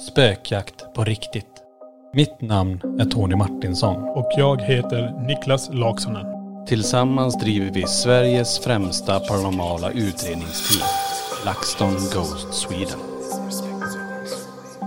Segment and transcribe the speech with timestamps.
[0.00, 1.46] Spökjakt på riktigt.
[2.14, 3.96] Mitt namn är Tony Martinsson.
[3.96, 6.26] Och jag heter Niklas Laksonen.
[6.66, 10.88] Tillsammans driver vi Sveriges främsta paranormala utredningsteam.
[11.44, 12.98] LaxTon Ghost Sweden.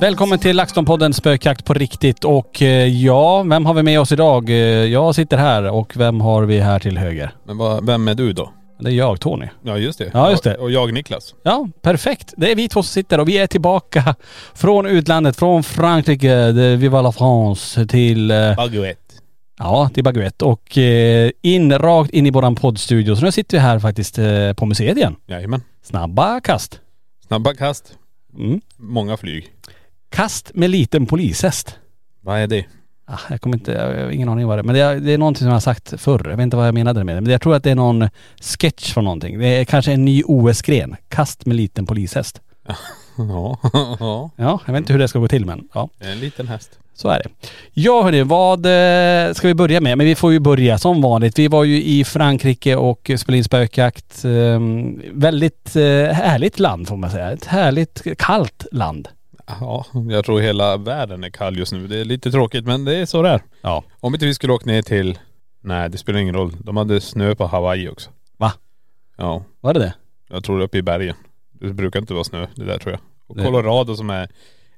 [0.02, 2.24] Välkommen till LaxTon-podden Spökjakt på riktigt.
[2.24, 4.50] Och eh, ja, vem har vi med oss idag?
[4.50, 7.32] Eh, Jag sitter här och vem har vi här till höger?
[7.46, 8.50] Men vad, vem är du då?
[8.80, 9.48] Det är jag, Tony.
[9.64, 10.12] Ja just det.
[10.14, 10.56] Ja, just det.
[10.56, 11.36] Och, jag Niklas.
[11.44, 12.34] Ja, perfekt.
[12.38, 14.16] Det är vi två som sitter och vi är tillbaka
[14.54, 19.14] från utlandet, från Frankrike, Viva la France till eh, Baguette.
[19.58, 23.16] Ja, till Baguette och eh, in, rakt in i våran poddstudio.
[23.16, 25.16] Så nu sitter vi här faktiskt eh, på museet igen.
[25.28, 25.62] Jajamän.
[25.84, 26.80] Snabba kast.
[27.28, 27.98] Snabba kast.
[28.38, 28.62] Mm.
[28.78, 29.54] Många flyg.
[30.10, 31.76] Kast med liten polishäst.
[32.22, 32.66] Vad är det?
[33.12, 34.64] Ah, jag kommer inte, jag har ingen aning vad det är.
[34.64, 36.22] Men det är, det är någonting som jag har sagt förr.
[36.30, 37.22] Jag vet inte vad jag menade med det.
[37.22, 38.10] Men jag tror att det är någon
[38.42, 39.40] sketch från någonting.
[39.40, 40.96] Det är kanske en ny OS-gren.
[41.10, 42.42] Kast med liten polishäst.
[43.18, 43.58] Ja,
[44.00, 44.30] ja.
[44.36, 46.80] Ja, jag vet inte hur det ska gå till men ja, En liten häst.
[46.96, 47.30] så är det.
[47.74, 49.98] Ja hörni, vad eh, ska vi börja med?
[49.98, 51.40] Men vi får ju börja som vanligt.
[51.40, 54.26] Vi var ju i Frankrike och spelade in spökjakt.
[54.26, 54.60] Eh,
[55.12, 55.84] väldigt eh,
[56.14, 57.32] härligt land får man säga.
[57.32, 59.08] Ett härligt kallt land.
[59.62, 61.88] Ja, jag tror hela världen är kall just nu.
[61.88, 63.42] Det är lite tråkigt men det är så det är.
[63.62, 63.84] Ja.
[64.00, 65.20] Om inte vi skulle åka ner till..
[65.62, 66.52] Nej det spelar ingen roll.
[66.60, 68.10] De hade snö på Hawaii också.
[68.38, 68.54] Va?
[69.18, 69.44] Ja.
[69.62, 69.94] Var det det?
[70.30, 71.16] Jag tror uppe i bergen.
[71.52, 73.00] Det brukar inte vara snö det där tror jag.
[73.28, 74.30] Och Det- Colorado som är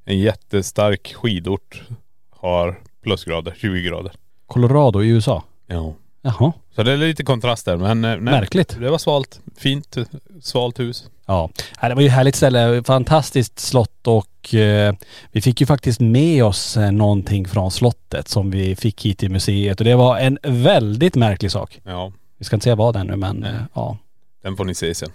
[0.05, 1.81] en jättestark skidort
[2.29, 4.11] har plusgrader, 20 grader.
[4.47, 5.43] Colorado i USA.
[5.67, 5.93] Ja.
[6.21, 6.53] Jaha.
[6.75, 8.77] Så det är lite kontrast där men eh, nej, Märkligt.
[8.79, 9.39] Det var svalt.
[9.57, 9.97] Fint,
[10.41, 11.05] svalt hus.
[11.25, 11.49] Ja,
[11.81, 12.83] Nej, det var ju ett härligt ställe.
[12.83, 14.95] Fantastiskt slott och eh,
[15.31, 19.31] vi fick ju faktiskt med oss eh, någonting från slottet som vi fick hit till
[19.31, 21.79] museet och det var en väldigt märklig sak.
[21.83, 23.97] Ja, Vi ska inte säga vad ännu men eh, ja.
[24.43, 25.09] den får ni se sen.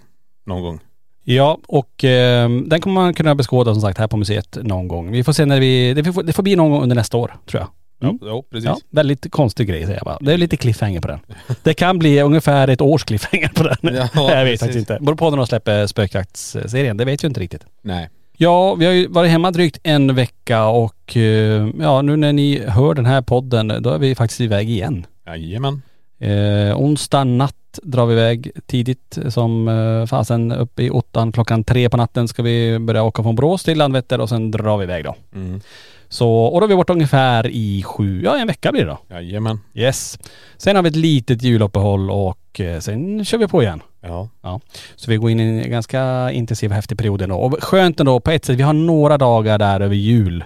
[0.45, 0.79] Någon gång.
[1.23, 5.11] Ja och eh, den kommer man kunna beskåda som sagt här på museet någon gång.
[5.11, 7.35] Vi får se när vi, det får, det får bli någon gång under nästa år
[7.45, 7.69] tror jag.
[8.01, 8.19] Mm.
[8.21, 8.65] Ja, precis.
[8.65, 10.17] Ja, väldigt konstig grej säger jag bara.
[10.21, 11.19] Det är lite cliffhanger på den.
[11.63, 13.77] Det kan bli ungefär ett års cliffhanger på den.
[13.95, 14.59] Ja, jag vet precis.
[14.59, 14.97] faktiskt inte.
[15.01, 16.97] Beror på när de släpper spökjaktsserien.
[16.97, 17.65] Det vet vi inte riktigt.
[17.81, 18.09] Nej.
[18.37, 22.63] Ja, vi har ju varit hemma drygt en vecka och eh, ja, nu när ni
[22.67, 25.05] hör den här podden, då är vi faktiskt iväg igen.
[25.27, 25.81] Jajamän.
[26.19, 31.31] Eh, onsdag natt drar vi iväg tidigt som eh, fasen upp i ottan.
[31.31, 34.77] Klockan tre på natten ska vi börja åka från Borås till Landvetter och sen drar
[34.77, 35.15] vi iväg då.
[35.35, 35.61] Mm.
[36.09, 39.15] Så, och då är vi borta ungefär i sju, ja en vecka blir det då.
[39.15, 39.59] Jajamän.
[39.73, 40.19] Yes.
[40.57, 43.81] Sen har vi ett litet juluppehåll och eh, sen kör vi på igen.
[44.01, 44.59] Ja.
[44.95, 47.35] Så vi går in i en ganska intensiv häftig period ändå.
[47.35, 50.43] Och skönt ändå på ett sätt, vi har några dagar där över jul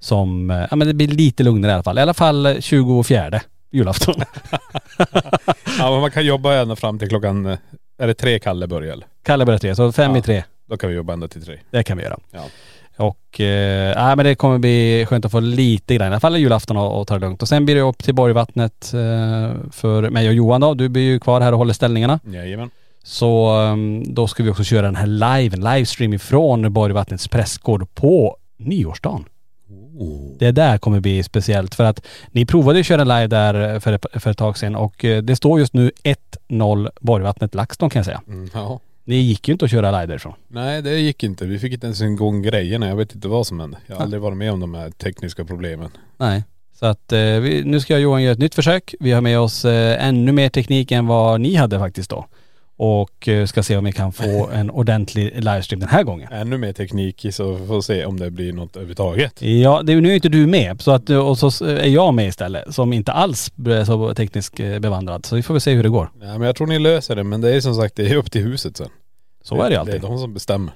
[0.00, 1.98] som, eh, ja men det blir lite lugnare i alla fall.
[1.98, 3.40] I alla fall 24
[3.70, 4.14] julafton.
[5.78, 7.46] ja men man kan jobba ända fram till klockan..
[7.46, 7.58] eh,
[7.98, 8.98] Är det tre Kalle börjar?
[9.22, 10.18] Kalle börjar tre, så fem Ja.
[10.18, 10.44] i tre.
[10.68, 11.58] Då kan vi jobba ända till tre.
[11.70, 12.18] Det kan vi göra.
[12.30, 12.40] Ja.
[12.96, 16.76] Och, eh, men det kommer bli skönt att få lite grann, i alla fall julafton
[16.76, 17.42] och, och ta det lugnt.
[17.42, 20.74] Och sen blir det upp till Borgvattnet eh, för mig och Johan då.
[20.74, 22.20] Du blir ju kvar här och håller ställningarna.
[22.26, 22.70] Jajamän.
[23.02, 27.94] Så um, då ska vi också köra den här live, en livestream ifrån Borgvattnets prästgård
[27.94, 29.24] på nyårsdagen.
[30.38, 34.06] Det där kommer bli speciellt för att ni provade att köra live där för, ett-
[34.22, 35.90] för ett tag sedan och eh, det står just nu
[36.48, 38.22] 1-0 Borgvattnet LaxTon kan jag säga.
[38.28, 38.80] Mm, ja.
[39.08, 40.32] Ni gick ju inte att köra live därifrån.
[40.48, 41.46] Nej det gick inte.
[41.46, 42.88] Vi fick inte ens igång grejerna.
[42.88, 43.78] Jag vet inte vad som hände.
[43.86, 45.90] Jag har aldrig varit med om de här tekniska problemen.
[46.16, 46.44] Nej.
[46.74, 48.94] Så att eh, vi, nu ska jag och Johan göra ett nytt försök.
[49.00, 52.26] Vi har med oss eh, ännu mer teknik än vad ni hade faktiskt då.
[52.78, 56.32] Och eh, ska se om vi kan få en ordentlig livestream den här gången.
[56.32, 59.42] Ännu mer teknik så vi får se om det blir något överhuvudtaget.
[59.42, 62.74] Ja, det, nu är inte du med så att, och så är jag med istället
[62.74, 65.26] som inte alls är så tekniskt eh, bevandrad.
[65.26, 66.10] Så vi får väl se hur det går.
[66.20, 68.32] Ja, men jag tror ni löser det men det är som sagt det är upp
[68.32, 68.88] till huset sen.
[69.42, 69.94] Så är det Det alltid.
[69.94, 70.72] är de som bestämmer.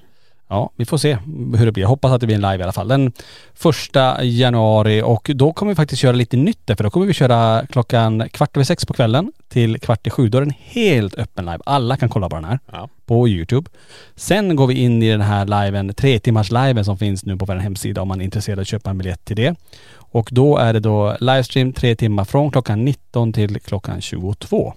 [0.51, 1.19] Ja, vi får se
[1.57, 1.83] hur det blir.
[1.83, 2.89] Jag hoppas att det blir en live i alla fall.
[2.89, 3.13] Den
[3.55, 7.13] första januari och då kommer vi faktiskt köra lite nytt där, för då kommer vi
[7.13, 10.29] köra klockan kvart över sex på kvällen till kvart i sju.
[10.29, 11.59] Då är den helt öppen live.
[11.67, 12.89] Alla kan kolla på den här Ja.
[13.07, 13.71] på Youtube.
[14.17, 17.45] Sen går vi in i den här liven, tre timmars liven som finns nu på
[17.45, 19.55] vår hemsida om man är intresserad av att köpa en biljett till det.
[19.97, 24.75] Och då är det då livestream tre timmar från klockan 19 till klockan 22.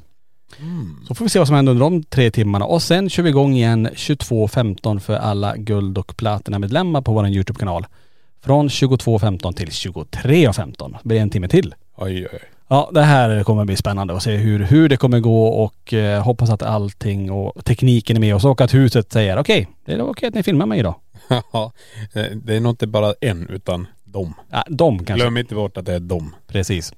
[1.08, 3.30] Så får vi se vad som händer under de tre timmarna och sen kör vi
[3.30, 7.86] igång igen 22.15 för alla guld och platina-medlemmar på vår Youtube-kanal.
[8.42, 10.92] Från 22.15 till 23.15.
[11.02, 11.76] Det blir en timme till.
[11.96, 12.40] Oj oj.
[12.68, 16.24] Ja, det här kommer bli spännande att se hur, hur det kommer gå och eh,
[16.24, 20.02] hoppas att allting och tekniken är med oss och att huset säger okej, det är
[20.02, 20.96] okej att ni filmar mig idag.
[21.54, 21.72] Ja,
[22.44, 24.34] det är nog inte bara en utan dem.
[24.50, 25.14] Ja, de kanske.
[25.14, 26.36] Glöm inte bort att det är dem.
[26.48, 26.94] Precis.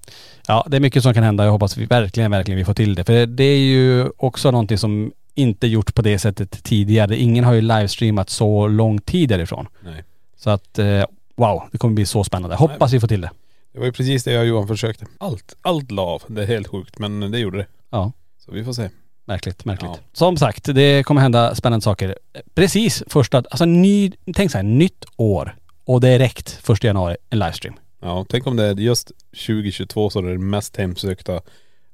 [0.47, 1.43] Ja, det är mycket som kan hända.
[1.43, 3.03] Jag hoppas vi verkligen, verkligen vi får till det.
[3.03, 7.17] För det är ju också någonting som inte gjorts på det sättet tidigare.
[7.17, 9.67] Ingen har ju livestreamat så lång tid därifrån.
[9.83, 10.03] Nej.
[10.37, 11.03] Så att, eh,
[11.35, 12.55] wow, det kommer bli så spännande.
[12.55, 13.31] Hoppas vi får till det.
[13.73, 15.05] Det var ju precis det jag och Johan försökte.
[15.17, 16.23] Allt, allt la av.
[16.27, 17.65] Det är helt sjukt men det gjorde det.
[17.89, 18.11] Ja.
[18.45, 18.89] Så vi får se.
[19.25, 19.91] Märkligt, märkligt.
[19.93, 19.99] Ja.
[20.13, 22.17] Som sagt, det kommer hända spännande saker.
[22.53, 25.55] Precis första, alltså ny, tänk så här, nytt år
[25.85, 27.75] och direkt första januari en livestream.
[28.01, 29.11] Ja, tänk om det är just
[29.47, 31.41] 2022 så är det det mest hemsökta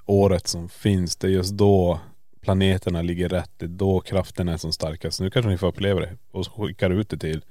[0.06, 1.16] året som finns.
[1.16, 2.00] Det är just då
[2.42, 3.52] planeterna ligger rätt.
[3.58, 5.22] Det är då kraften är som starkast.
[5.22, 7.42] Nu kanske ni får uppleva det och skickar ut det till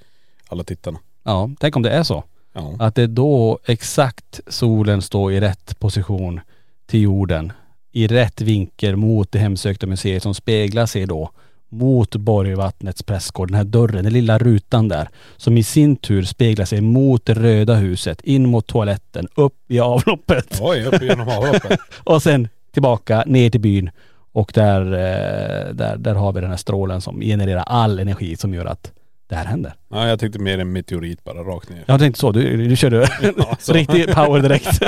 [0.48, 0.98] alla tittarna.
[1.22, 2.24] Ja, tänk om det är så.
[2.52, 2.76] Ja.
[2.78, 6.40] Att det är då exakt solen står i rätt position
[6.86, 7.52] till jorden.
[7.92, 11.30] I rätt vinkel mot det hemsökta museet som speglar sig då
[11.70, 13.48] mot Borgvattnets prästgård.
[13.48, 15.08] Den här dörren, den lilla rutan där.
[15.36, 19.80] Som i sin tur speglar sig mot det röda huset, in mot toaletten, upp i
[19.80, 20.58] avloppet.
[20.60, 21.80] Oj, upp genom avloppet.
[22.04, 23.90] Och sen tillbaka ner till byn.
[24.32, 28.54] Och där, eh, där, där har vi den här strålen som genererar all energi som
[28.54, 28.92] gör att
[29.30, 29.74] det här händer.
[29.88, 31.84] Ja, jag tyckte mer en meteorit bara rakt ner.
[31.86, 32.96] Jag tänkte så, du, du körde
[33.36, 33.72] Ja, så.
[33.74, 34.82] riktig power direkt.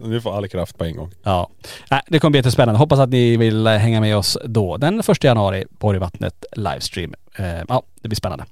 [0.04, 1.10] Nu får all kraft på en gång.
[1.22, 1.50] Ja.
[1.90, 2.78] Nej, det kommer bli jättespännande.
[2.78, 4.76] Hoppas att ni vill eh, hänga med oss då.
[4.76, 7.14] Den första januari, Borgvattnet livestream.
[7.36, 8.44] Eh, ja, det blir spännande.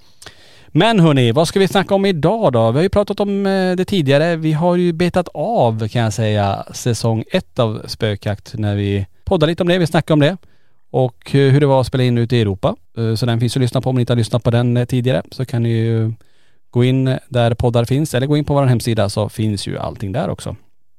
[0.68, 2.70] Men hörni, vad ska vi snacka om idag då?
[2.70, 4.36] Vi har ju pratat om eh, det tidigare.
[4.36, 9.50] Vi har ju betat av kan jag säga säsong ett av Spökjakt när vi poddade
[9.52, 9.78] lite om det.
[9.78, 10.36] Vi snackade om det.
[10.90, 12.76] Och eh, hur det var att spela in ute i Europa.
[12.96, 14.84] Eh, Så den finns att lyssna på om ni inte har lyssnat på den eh,
[14.84, 15.22] tidigare.
[15.30, 16.12] Så kan ni ju
[16.70, 20.12] gå in där poddar finns eller gå in på vår hemsida så finns ju allting
[20.12, 20.56] där också.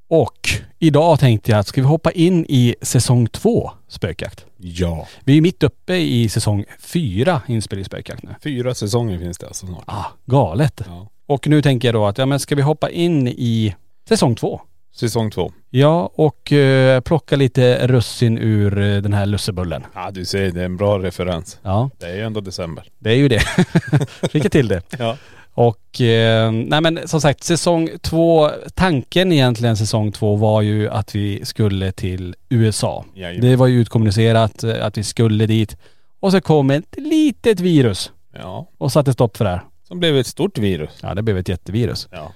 [0.07, 0.49] Och
[0.79, 4.45] idag tänkte jag att ska vi hoppa in i säsong två Spökjakt.
[4.57, 5.07] Ja.
[5.23, 8.35] Vi är mitt uppe i säsong fyra inspelning Spökjakt nu.
[8.43, 9.83] Fyra säsonger finns det alltså snart.
[9.85, 10.81] Ah, galet.
[10.87, 11.07] Ja.
[11.25, 13.75] Och nu tänker jag då att, ja men ska vi hoppa in i
[14.09, 14.61] säsong två?
[14.93, 15.51] Säsong två.
[15.69, 19.83] Ja, och eh, plocka lite russin ur eh, den här lussebullen.
[19.95, 21.59] Ja du ser, det är en bra referens.
[21.63, 22.83] Ja, Det är ju ändå december.
[22.99, 23.39] det är ju det.
[24.31, 24.81] Skicka till det.
[24.99, 25.17] Ja.
[25.53, 31.15] Och eh, nej men som sagt säsong två, tanken egentligen säsong två var ju att
[31.15, 33.05] vi skulle till USA.
[33.13, 33.49] Jajamän.
[33.49, 35.77] Det var ju utkommunicerat eh, att vi skulle dit.
[36.19, 38.67] Och så kom ett litet virus Ja.
[38.77, 39.61] och satte stopp för det här.
[39.87, 40.89] Som blev ett stort virus.
[41.01, 42.07] Ja det blev ett jättevirus.
[42.11, 42.31] Ja.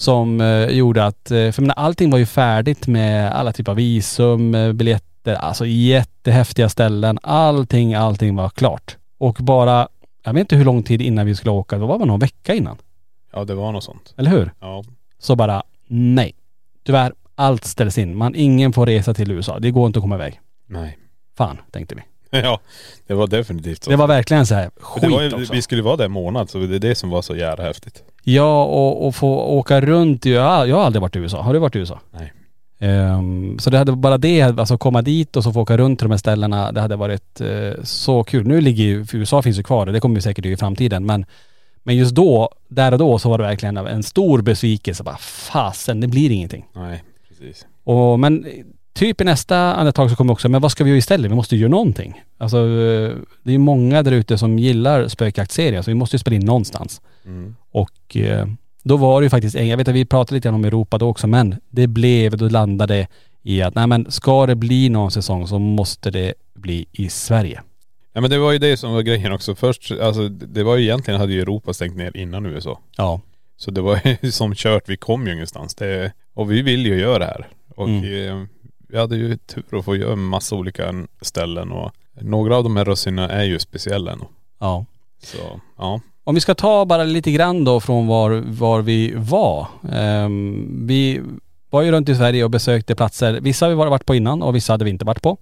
[0.00, 3.72] Som eh, gjorde att, eh, för jag menar, allting var ju färdigt med alla typer
[3.72, 7.18] av visum, eh, biljetter, alltså jättehäftiga ställen.
[7.22, 8.96] Allting, allting var klart.
[9.18, 9.88] Och bara,
[10.24, 12.54] jag vet inte hur lång tid innan vi skulle åka, då var det någon vecka
[12.54, 12.76] innan.
[13.32, 14.14] Ja det var något sånt.
[14.16, 14.52] Eller hur?
[14.60, 14.84] Ja.
[15.18, 16.34] Så bara, nej.
[16.86, 18.16] Tyvärr, allt ställs in.
[18.16, 19.58] Man, ingen får resa till USA.
[19.58, 20.40] Det går inte att komma iväg.
[20.66, 20.98] Nej.
[21.36, 22.02] Fan, tänkte vi.
[22.42, 22.60] Ja,
[23.06, 23.90] det var definitivt så.
[23.90, 25.52] Det var verkligen så här skit ju- också.
[25.52, 28.02] Vi skulle vara där en månad så det är det som var så jävla häftigt.
[28.22, 30.26] Ja, och, och få åka runt.
[30.26, 31.42] i- Jag, jag har aldrig varit i USA.
[31.42, 32.00] Har du varit i USA?
[32.10, 32.32] Nej.
[32.78, 36.04] Ehm, så det hade bara det, alltså komma dit och så få åka runt till
[36.04, 38.46] de här ställena, det hade varit eh, så kul.
[38.46, 41.26] Nu ligger ju, USA finns ju kvar och det kommer ju säkert i framtiden men
[41.82, 45.02] men just då, där och då så var det verkligen en stor besvikelse.
[45.02, 46.64] Bara fasen, det blir ingenting.
[46.74, 47.66] Nej, precis.
[47.84, 48.46] Och, men
[48.94, 51.30] typ i nästa andetag så kommer också, men vad ska vi göra istället?
[51.30, 52.22] Vi måste ju göra någonting.
[52.38, 53.10] Alltså eh,
[53.42, 56.46] det är ju många där ute som gillar spökjaktserier så vi måste ju spela in
[56.46, 57.00] någonstans.
[57.24, 57.56] Mm.
[57.70, 58.46] Och eh,
[58.82, 61.08] då var det ju faktiskt, jag vet att vi pratade lite grann om Europa då
[61.08, 63.08] också men det blev, då landade
[63.42, 67.62] i att nej men ska det bli någon säsong så måste det bli i Sverige.
[68.12, 69.54] Ja men det var ju det som var grejen också.
[69.54, 72.80] Först, alltså det var ju egentligen hade ju Europa stängt ner innan USA.
[72.96, 73.20] Ja.
[73.56, 75.74] Så det var ju som kört, vi kom ju ingenstans.
[75.74, 77.48] Det, Och vi vill ju göra det här.
[77.76, 78.28] Och Mm.
[78.40, 78.46] eh,
[78.88, 82.76] vi hade ju tur att få göra en massa olika ställen och några av de
[82.76, 84.28] här russinen är ju speciella ändå.
[84.58, 84.84] Ja.
[85.22, 86.00] Så ja.
[86.30, 89.66] Om vi ska ta bara lite grann då från var, var vi var.
[89.92, 91.20] Ehm, vi
[91.70, 93.40] var ju runt i Sverige och besökte platser.
[93.40, 95.36] Vissa har vi varit på innan och vissa hade vi inte varit på.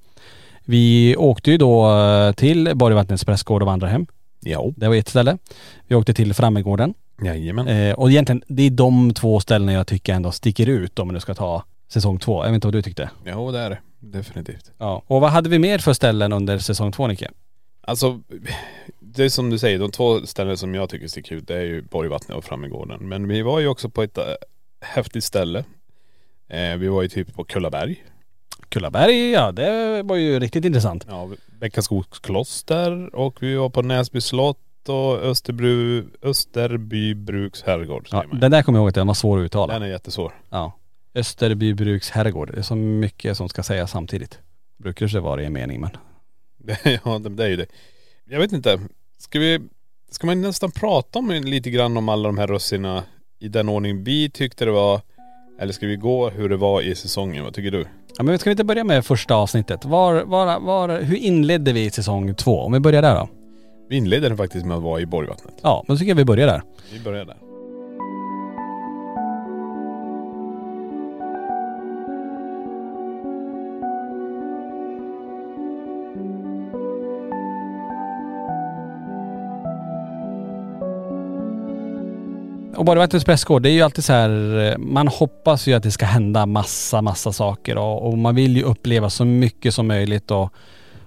[0.64, 4.06] Vi åkte ju då eh, till Borgvattnets prästgård och vandrarhem.
[4.40, 4.72] Ja.
[4.76, 5.38] Det var ett ställe.
[5.86, 6.94] Vi åkte till Frammegården.
[7.22, 7.68] Jajamän.
[7.68, 11.20] Eh, och egentligen, det är de två ställena jag tycker ändå sticker ut om nu
[11.20, 12.44] ska ta säsong två.
[12.44, 13.10] Jag vet inte vad du tyckte?
[13.26, 13.78] Jo det är det.
[14.00, 14.70] Definitivt.
[14.78, 15.02] Ja.
[15.06, 17.30] Och vad hade vi mer för ställen under säsong två Nicke?
[17.80, 18.20] Alltså,
[19.14, 21.64] det är som du säger, de två ställen som jag tycker sticker ut det är
[21.64, 23.08] ju Borgvattnet och Frammegården.
[23.08, 24.24] Men vi var ju också på ett äh,
[24.80, 25.64] häftigt ställe.
[26.48, 28.04] Eh, vi var ju typ på Kullaberg.
[28.68, 31.06] Kullaberg, ja det var ju riktigt intressant.
[31.08, 38.08] Ja, Bäckaskogs kloster och vi var på Näsby slott och Österbru, Österby bruks herrgård.
[38.10, 38.40] Ja, säger man.
[38.40, 39.72] den där kommer jag ihåg att den var svår att uttala.
[39.72, 40.32] Den är jättesvår.
[40.50, 40.72] Ja.
[41.14, 42.50] Österbybruks herrgård.
[42.52, 44.38] Det är så mycket som ska sägas samtidigt.
[44.76, 45.90] Brukar det vara i en mening men.
[47.04, 47.66] ja det det är ju det.
[48.24, 48.80] Jag vet inte.
[49.18, 49.58] Ska vi,
[50.10, 53.04] ska man nästan prata om lite grann om alla de här russina
[53.38, 55.00] i den ordning vi tyckte det var?
[55.60, 57.44] Eller ska vi gå hur det var i säsongen?
[57.44, 57.86] Vad tycker du?
[58.16, 59.84] Ja men ska vi inte börja med första avsnittet?
[59.84, 62.60] Var, var, var, hur inledde vi säsong två?
[62.60, 63.28] Om vi börjar där då?
[63.88, 65.54] Vi inledde faktiskt med att vara i Borgvattnet.
[65.62, 66.62] Ja, då tycker jag vi börjar där.
[66.92, 67.47] Vi börjar där.
[82.78, 85.90] Och Borgvattnets prästgård, det är ju alltid så här, eh, man hoppas ju att det
[85.90, 90.30] ska hända massa, massa saker och, och man vill ju uppleva så mycket som möjligt
[90.30, 90.52] och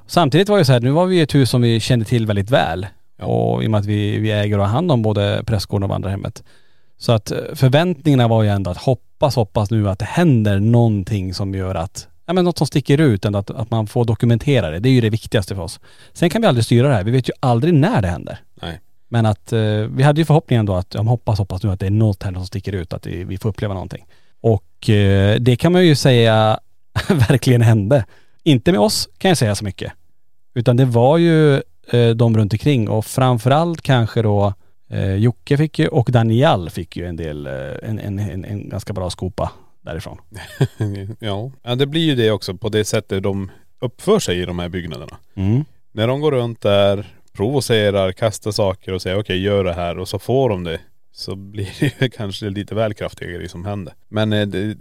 [0.07, 2.25] samtidigt var det så här, nu var vi i ett hus som vi kände till
[2.25, 2.87] väldigt väl.
[3.19, 3.25] Ja.
[3.25, 5.89] Och i och med att vi, vi äger och har hand om både prästgården och
[5.89, 6.43] vandrarhemmet.
[6.97, 11.33] Så att eh, förväntningarna var ju ändå att hoppas, hoppas nu att det händer någonting
[11.33, 14.69] som gör att, ja men något som sticker ut, ändå att, att man får dokumentera
[14.69, 14.79] det.
[14.79, 15.79] Det är ju det viktigaste för oss.
[16.13, 18.39] Sen kan vi aldrig styra det här, vi vet ju aldrig när det händer.
[18.61, 18.79] Nej.
[19.13, 21.85] Men att eh, vi hade ju förhoppningen då att, jag hoppas, hoppas nu att det
[21.85, 24.05] är något här som sticker ut, att vi, får uppleva någonting.
[24.41, 26.59] Och eh, det kan man ju säga
[27.09, 28.05] verkligen hände.
[28.43, 29.93] Inte med oss kan jag säga så mycket.
[30.53, 31.55] Utan det var ju
[31.87, 34.53] eh, de runt omkring och framförallt kanske då
[34.89, 37.53] eh, Jocke fick ju och Daniel fick ju en del, eh,
[37.83, 39.51] en, en, en, en ganska bra skopa
[39.81, 40.17] därifrån.
[41.19, 41.51] ja.
[41.63, 44.69] ja, det blir ju det också på det sättet de uppför sig i de här
[44.69, 45.17] byggnaderna.
[45.35, 45.65] Mm.
[45.91, 50.07] När de går runt där, provocerar, kastar saker och säger okej gör det här och
[50.07, 50.79] så får de det.
[51.11, 53.93] Så blir det ju kanske lite väl kraftiga grejer som händer.
[54.09, 54.77] Men eh, det,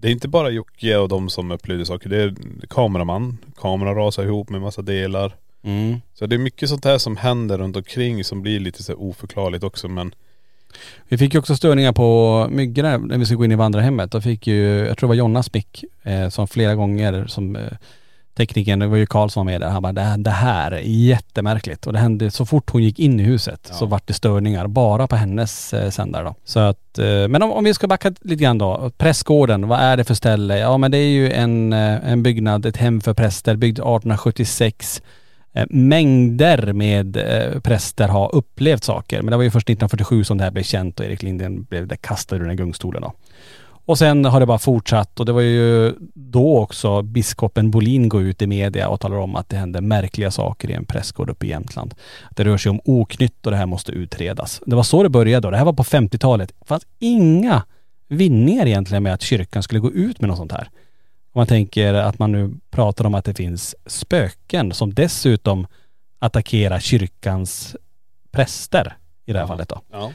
[0.00, 2.08] det är inte bara Jocke och de som upplevde saker.
[2.08, 2.34] Det är
[2.68, 3.38] kameraman.
[3.56, 5.36] Kameran rasar ihop med massa delar.
[5.62, 6.00] Mm.
[6.14, 9.64] Så det är mycket sånt här som händer runt omkring som blir lite så oförklarligt
[9.64, 10.14] också men
[11.08, 14.10] Vi fick ju också störningar på myggorna när vi skulle gå in i vandrarhemmet.
[14.10, 17.72] Då fick ju, jag tror det var Jonas mick, eh, som flera gånger som eh,
[18.34, 20.70] teknikern, det var ju Karl som var med där, han bara det, här- det här
[20.72, 21.86] är jättemärkligt.
[21.86, 23.74] Och det hände så fort hon gick in i huset Ja.
[23.74, 26.34] så vart det störningar bara på hennes eh, sändare då.
[26.44, 28.90] Så att, eh, men om, om vi ska backa lite grann då.
[28.98, 30.58] Prästgården, vad är det för ställe?
[30.58, 35.02] Ja men det är ju en, eh, en byggnad, ett hem för präster, byggd 1876.
[35.52, 39.22] Eh, Mängder med eh, präster har upplevt saker.
[39.22, 41.88] Men det var ju först 1947 som det här blev känt och Erik Linden blev
[41.88, 43.12] kastad ur den här gungstolen då.
[43.84, 48.22] Och sen har det bara fortsatt och det var ju då också biskopen Bolin går
[48.22, 51.46] ut i media och talar om att det händer märkliga saker i en prästgård uppe
[51.46, 51.94] i Jämtland.
[52.30, 54.62] Det rör sig om oknytt och det här måste utredas.
[54.66, 55.50] Det var så det började då.
[55.50, 56.52] Det här var på 50-talet.
[56.60, 57.62] Det fanns inga
[58.08, 60.70] vinningar egentligen med att kyrkan skulle gå ut med något sånt här.
[61.32, 65.66] Om man tänker att man nu pratar om att det finns spöken som dessutom
[66.18, 67.76] attackerar kyrkans
[68.30, 68.96] präster
[69.26, 69.80] i det här fallet då.
[69.92, 70.12] ja.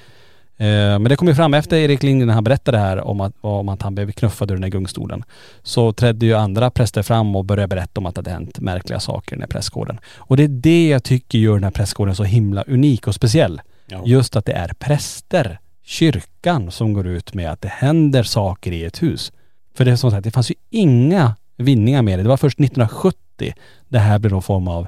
[0.57, 3.21] Eh, Men det kom ju fram efter Erik Lindgren när han berättade det här om
[3.21, 5.23] att, om att han blev knuffad ur den här gungstolen.
[5.63, 8.99] Så trädde ju andra präster fram och började berätta om att det hade hänt märkliga
[8.99, 9.99] saker i den här prästgården.
[10.17, 13.61] Och det är det jag tycker gör den här prästgården så himla unik och speciell.
[13.87, 14.01] Ja.
[14.05, 18.83] Just att det är präster, kyrkan, som går ut med att det händer saker i
[18.83, 19.31] ett hus.
[19.73, 22.23] För det är som sagt, det fanns ju inga vinningar med det.
[22.23, 23.53] Det var först 1970
[23.87, 24.87] det här blev någon form av,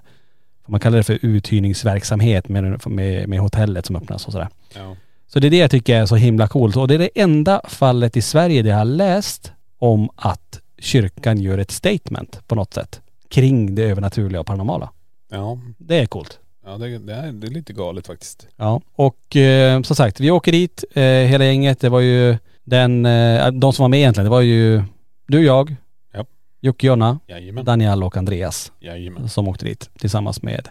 [0.67, 4.47] man kallar det för uthyrningsverksamhet med, med, med hotellet som öppnas och sådär.
[4.75, 4.95] ja.
[5.27, 6.75] Så det är det jag tycker är så himla coolt.
[6.77, 11.41] Och det är det enda fallet i Sverige där jag har läst om att kyrkan
[11.41, 14.89] gör ett statement på något sätt kring det övernaturliga och paranormala.
[15.31, 16.39] Ja, Det är coolt.
[16.65, 18.47] ja det, det, är, det är lite galet faktiskt.
[18.55, 21.79] Ja, och eh, som sagt, vi åker dit, eh, hela gänget.
[21.79, 24.83] Det var ju den, eh, de som var med egentligen, det var ju
[25.27, 25.75] du, jag,
[26.13, 26.25] Ja.
[26.61, 27.65] Jocke, Jonna, Jajamän.
[27.65, 29.29] Daniel och Andreas Jajamän.
[29.29, 30.67] som åkte dit tillsammans med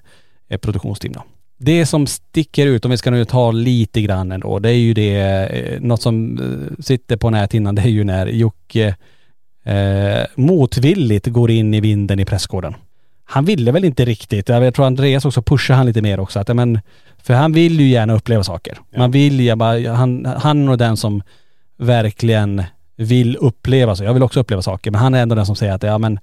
[0.48, 1.22] ett produktionsteam då.
[1.58, 4.94] Det som sticker ut, om vi ska nu ta lite grann ändå, det är ju
[4.94, 8.96] det, eh, något som eh, sitter på näthinnan, det är ju när Jocke
[9.64, 12.74] eh, motvilligt går in i vinden i pressgården.
[13.24, 16.48] Han ville väl inte riktigt, jag tror Andreas också pushar han lite mer också, att,
[16.48, 16.80] ja, men,
[17.22, 18.78] för han vill ju gärna uppleva saker.
[18.96, 21.22] Man vill ju bara, han, han är den som
[21.76, 22.62] verkligen
[22.96, 24.04] vill uppleva så.
[24.04, 26.18] Jag vill också uppleva saker, men han är ändå den som säger att, ja men,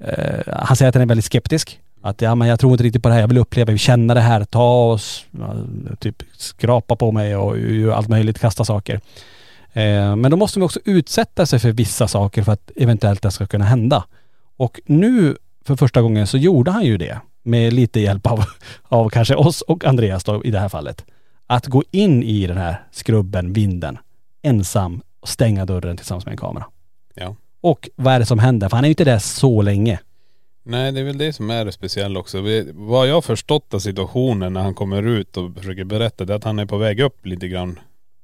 [0.00, 1.80] eh, han säger att han är väldigt skeptisk.
[2.06, 3.78] Att ja men jag tror inte riktigt på det här, jag vill uppleva, jag vill
[3.78, 5.54] känna det här, ta och s- ja,
[5.98, 7.56] typ skrapa på mig och
[7.96, 9.00] allt möjligt, kasta saker.
[9.72, 13.30] Eh, men då måste man också utsätta sig för vissa saker för att eventuellt det
[13.30, 14.04] ska kunna hända.
[14.56, 18.44] Och nu för första gången så gjorde han ju det med lite hjälp av,
[18.82, 21.04] av kanske oss och Andreas då i det här fallet.
[21.46, 23.98] Att gå in i den här skrubben, vinden,
[24.42, 26.64] ensam och stänga dörren tillsammans med en kamera.
[27.14, 27.36] Ja.
[27.60, 28.68] Och vad är det som händer?
[28.68, 29.98] För han är ju inte där så länge.
[30.66, 32.40] Nej det är väl det som är det speciella också.
[32.40, 36.32] Vi- Vad jag har förstått av situationen när han kommer ut och försöker berätta det
[36.32, 37.78] är att han är på väg upp lite grann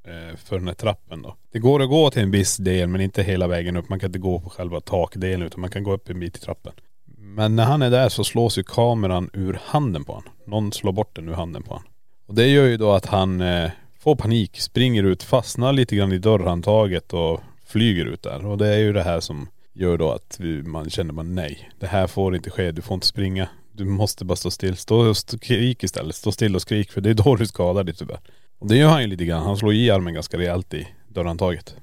[0.06, 1.36] eh, för den här trappen då.
[1.52, 3.88] Det går att gå till en viss del men inte hela vägen upp.
[3.88, 6.40] Man kan inte gå på själva takdelen utan man kan gå upp en bit i
[6.40, 6.72] trappen.
[7.18, 10.32] Men när han är där så slås ju kameran ur handen på honom.
[10.46, 11.88] Någon slår bort den ur handen på honom.
[12.26, 16.12] Och det gör ju då att han eh, får panik, springer ut, fastnar lite grann
[16.12, 18.46] i dörrhandtaget och flyger ut där.
[18.46, 19.48] Och det är ju det här som
[19.80, 21.70] gör då att vi, man känner man nej.
[21.78, 23.48] Det här får inte ske, du får inte springa.
[23.72, 24.76] Du måste bara stå still.
[24.76, 26.14] Stå och skrik istället.
[26.14, 28.20] Stå still och skrik för det är då du skadar dig tyvärr.
[28.58, 29.42] Och det gör han ju lite grann.
[29.42, 31.76] Han slår i armen ganska rejält i dörrhandtaget.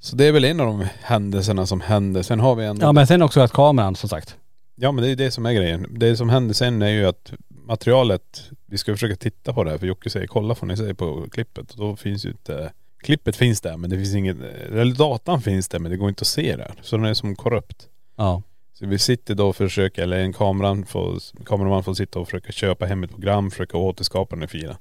[0.00, 2.22] Så det är väl en av de händelserna som händer.
[2.22, 2.86] Sen har vi ändå..
[2.86, 4.36] Ja men sen också att kameran som sagt.
[4.76, 5.86] Ja men det är det som är grejen.
[5.90, 9.78] Det som händer sen är ju att materialet, vi ska försöka titta på det här
[9.78, 11.70] för Jocke säger kolla får ni se på klippet.
[11.70, 14.36] Och då finns ju inte, klippet finns där men det finns inget,
[14.70, 16.72] eller datan finns där men det går inte att se där.
[16.82, 17.88] Så den är som korrupt.
[18.16, 18.42] Ja.
[18.74, 22.52] Så vi sitter då och försöker, eller en kameraman får, kameraman får sitta och försöka
[22.52, 24.76] köpa hem ett program, försöka återskapa den här filen.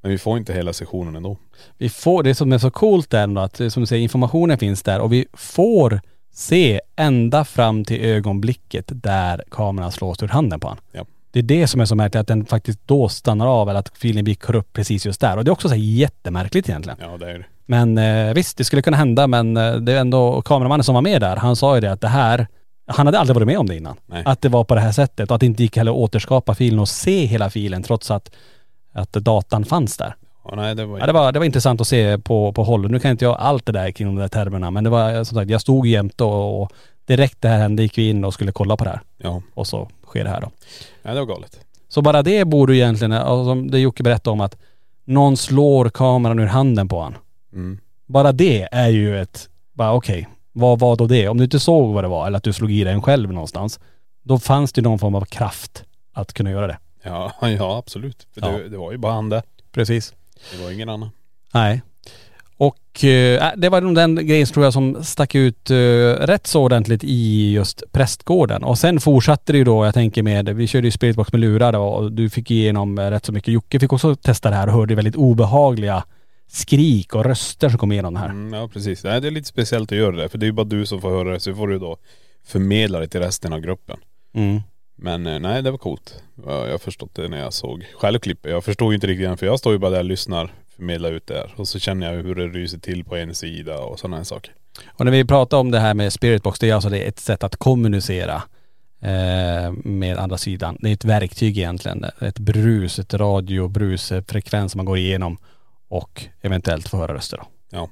[0.00, 1.36] Men vi får inte hela sessionen ändå.
[1.78, 4.58] Vi får, det som är så coolt är ändå att, eh, som du säger, informationen
[4.58, 6.00] finns där och vi får
[6.32, 10.84] se ända fram till ögonblicket där kameran slås ur handen på honom.
[10.92, 11.06] Ja.
[11.32, 13.92] Det är det som är så märkligt, att den faktiskt då stannar av eller att
[13.94, 15.36] filen blir korrupt precis just där.
[15.36, 16.98] Och det är också så här jättemärkligt egentligen.
[17.00, 17.44] Ja det är det.
[17.66, 21.02] Men eh, visst, det skulle kunna hända men eh, det är ändå kameramannen som var
[21.02, 22.46] med där, han sa ju det att det här,
[22.86, 23.96] han hade aldrig varit med om det innan.
[24.06, 24.22] Nej.
[24.26, 26.54] Att det var på det här sättet och att det inte gick heller att återskapa
[26.54, 28.30] filen och se hela filen trots att,
[28.92, 30.14] att datan fanns där.
[30.44, 32.90] Ja, nej det var Ja, det, var, det var intressant att se på, på håll.
[32.90, 35.38] Nu kan inte jag allt det där kring de där termerna men det var som
[35.38, 36.72] sagt, jag stod jämte och, och
[37.06, 39.00] direkt det här hände gick vi in och skulle kolla på det här.
[39.18, 39.42] Ja.
[39.54, 40.50] Och så sker det här då.
[41.02, 41.60] Nej det var galet.
[41.88, 44.56] Så bara det borde ju egentligen, och som det Jocke berättade om att
[45.04, 47.14] någon slår kameran ur handen på han.
[47.52, 47.78] Mm.
[48.06, 51.28] Bara det är ju ett, bara okej, vad var då det?
[51.28, 53.32] Om du inte såg vad det var eller att du slog i dig en själv
[53.32, 53.80] någonstans,
[54.22, 56.78] då fanns det någon form av kraft att kunna göra det.
[57.02, 58.26] Ja, ja absolut.
[58.34, 58.48] För Ja.
[58.48, 59.42] Det, det var ju bara han där.
[59.72, 60.14] Precis.
[60.52, 61.10] Det var ingen annan.
[61.54, 61.82] Nej.
[62.62, 65.76] Och eh, det var nog den grejen tror jag som stack ut eh,
[66.20, 68.64] rätt så ordentligt i just prästgården.
[68.64, 71.72] Och sen fortsatte det ju då, jag tänker med, vi körde ju spiritbox med lurar
[71.72, 73.54] då, och du fick igenom eh, rätt så mycket.
[73.54, 76.04] Jocke fick också testa det här och hörde väldigt obehagliga
[76.48, 78.28] skrik och röster som kom igenom det här.
[78.28, 79.04] Mm, ja precis.
[79.04, 80.28] Nej, det är lite speciellt att göra det.
[80.28, 81.40] För det är ju bara du som får höra det.
[81.40, 81.96] Så får du då
[82.46, 83.96] förmedla det till resten av gruppen.
[84.34, 84.60] Mm.
[84.96, 86.22] Men eh, nej det var coolt.
[86.46, 88.52] Ja, Jag har förstått det när jag såg själv klippet.
[88.52, 91.12] Jag förstod ju inte riktigt än för jag står ju bara där och lyssnar, förmedlar
[91.12, 91.54] ut det här.
[91.56, 94.52] Och så känner jag hur det ryser till på en sida och sådana här saker.
[94.86, 97.44] Och när vi pratar om det här med spiritbox, det är alltså det ett sätt
[97.44, 98.42] att kommunicera
[99.00, 100.78] eh, med andra sidan.
[100.80, 102.04] Det är ett verktyg egentligen.
[102.20, 105.38] Ett brus, ett radiobrus, frekvens som man går igenom
[105.88, 107.44] och eventuellt få höra röster då.
[107.70, 107.88] Ja.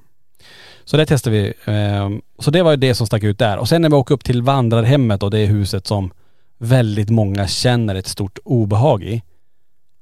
[0.84, 1.72] Så det testade vi.
[1.72, 3.58] Eh, så det var ju det som stack ut där.
[3.58, 6.12] Och sen när vi åker upp till vandrarhemmet och det är huset som
[6.58, 9.22] väldigt många känner ett stort obehag i.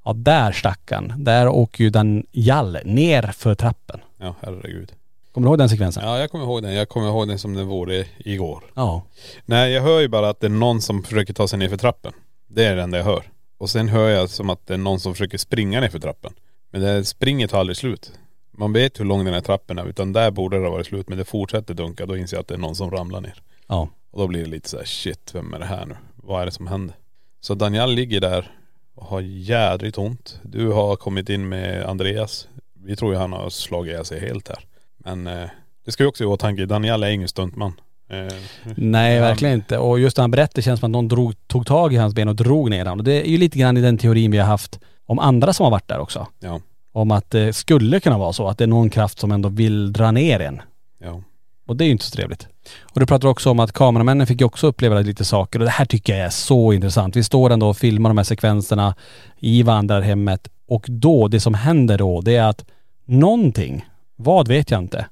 [0.08, 4.00] Ja där stackarn, där åker ju den Jall ner för trappen.
[4.16, 4.92] Ja herregud.
[5.32, 6.04] Kommer du ihåg den sekvensen?
[6.04, 6.74] Ja jag kommer ihåg den.
[6.74, 8.64] Jag kommer ihåg den som den vore igår.
[8.74, 9.02] Ja.
[9.44, 11.76] Nej jag hör ju bara att det är någon som försöker ta sig ner för
[11.76, 12.12] trappen.
[12.46, 13.22] Det är det enda jag hör.
[13.58, 16.32] Och sen hör jag som att det är någon som försöker springa ner för trappen.
[16.70, 18.12] Men det springet tar aldrig slut.
[18.52, 21.08] Man vet hur lång den här trappen är utan där borde det ha varit slut
[21.08, 22.06] men det fortsätter dunka.
[22.06, 23.42] Då inser jag att det är någon som ramlar ner.
[23.66, 23.88] Ja.
[24.10, 25.96] Och då blir det lite så här: shit vem är det här nu?
[26.16, 26.96] Vad är det som händer?
[27.40, 28.57] Så Daniel ligger där
[28.98, 30.40] och har jädrigt ont.
[30.42, 32.48] Du har kommit in med Andreas.
[32.84, 34.58] Vi tror ju han har slagit ihjäl sig helt här.
[34.98, 35.48] Men eh,
[35.84, 37.72] det ska ju också i åtanke, Daniel är ingen stuntman.
[38.10, 38.34] Eh,
[38.76, 39.78] Nej han- verkligen inte.
[39.78, 42.14] Och just när han berättade känns det som att någon drog, tog tag i hans
[42.14, 42.98] ben och drog ner honom.
[42.98, 45.64] Och det är ju lite grann i den teorin vi har haft om andra som
[45.64, 46.26] har varit där också.
[46.40, 46.60] Ja,
[46.92, 49.92] Om att det skulle kunna vara så att det är någon kraft som ändå vill
[49.92, 50.60] dra ner en.
[50.98, 51.22] ja.
[51.68, 52.48] Och det är ju inte så trevligt.
[52.82, 55.70] Och du pratar också om att kameramännen fick ju också uppleva lite saker och det
[55.70, 57.16] här tycker jag är så intressant.
[57.16, 58.94] Vi står ändå och filmar de här sekvenserna
[59.38, 62.64] i vandrarhemmet och då, det som händer då, det är att
[63.04, 63.84] någonting,
[64.16, 65.06] vad vet jag inte,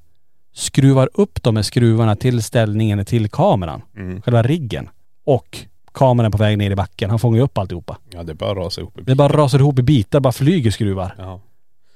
[0.54, 3.82] skruvar upp de här skruvarna till ställningen till kameran.
[3.96, 4.22] Mm.
[4.22, 4.88] Själva riggen.
[5.24, 5.58] Och
[5.92, 7.10] kameran på väg ner i backen.
[7.10, 7.96] Han fångar ju upp alltihopa.
[8.10, 8.98] Ja det bara rasar ihop.
[9.02, 11.14] Det bara rasar ihop i bitar, bara flyger skruvar.
[11.18, 11.40] Ja.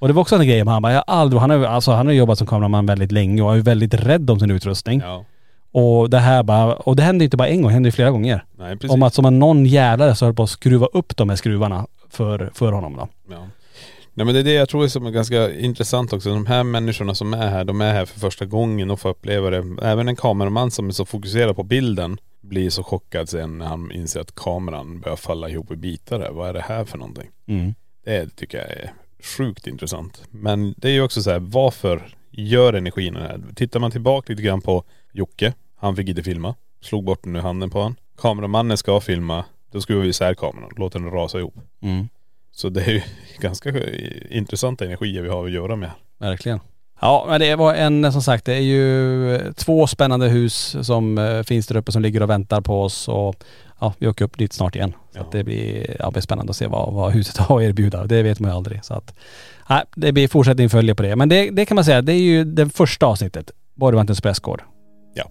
[0.01, 1.67] Och det var också en grej med han bara, jag har aldrig, han har, ju-
[1.67, 4.51] alltså, han har jobbat som kameraman väldigt länge och är ju väldigt rädd om sin
[4.51, 5.01] utrustning.
[5.01, 5.25] ja.
[5.73, 8.11] Och det här bara, och det hände inte bara en gång, det hände ju flera
[8.11, 8.45] gånger.
[8.59, 8.91] Nej precis.
[8.91, 11.87] Om att som en någon jävlare så höll på att skruva upp de här skruvarna
[12.09, 13.09] för, för honom då.
[13.31, 13.47] Ja.
[14.15, 16.29] Nej men det är det jag tror som är ganska intressant också.
[16.31, 19.51] De här människorna som är här, de är här för första gången och får uppleva
[19.51, 19.65] det.
[19.83, 23.93] Även en kameraman som är så fokuserad på bilden blir så chockad sen när han
[23.93, 26.19] inser att kameran börjar falla ihop i bitar.
[26.19, 26.31] där.
[26.31, 27.29] Vad är det här för någonting?
[27.49, 27.75] Mm.
[28.05, 30.23] Det tycker jag är sjukt intressant.
[30.31, 33.41] Men det är ju också så här, varför gör energin det här?
[33.55, 36.55] Tittar man tillbaka lite grann på Jocke, han fick inte filma.
[36.81, 37.97] Slog bort den ur handen på han.
[38.19, 41.55] Kameramannen ska filma, då skruvar vi isär kameran, låter den rasa ihop.
[41.83, 42.09] Mm.
[42.53, 43.03] Så det är ju
[43.39, 43.73] ganska
[44.31, 45.91] intressanta energier vi har att göra med.
[46.19, 46.61] Verkligen.
[47.01, 51.43] Ja men det var en, som sagt det är ju två spännande hus som eh,
[51.43, 53.45] finns där uppe som ligger och väntar på oss och
[53.81, 54.93] ja, vi åker upp dit snart igen.
[55.13, 55.21] Så Ja.
[55.23, 58.05] att det blir, ja, det blir spännande att se vad, vad huset har att erbjuda.
[58.05, 58.85] Det vet man ju aldrig.
[58.85, 59.15] Så att,
[59.71, 61.17] nej, det blir fortsättning följa på det.
[61.17, 63.51] Men det, det kan man säga, det är ju det första avsnittet.
[63.75, 64.63] Borgvattnets prästgård.
[65.15, 65.25] Ja.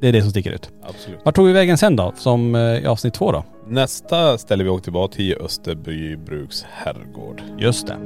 [0.00, 0.70] Det är det som sticker ut.
[0.88, 1.20] Absolut.
[1.24, 2.12] Vart tog vi vägen sen då?
[2.16, 3.44] Som eh, i avsnitt två då?
[3.68, 7.42] Nästa ställe vi åkte tillbaka till Österby Bruks herrgård.
[7.58, 7.96] Just det.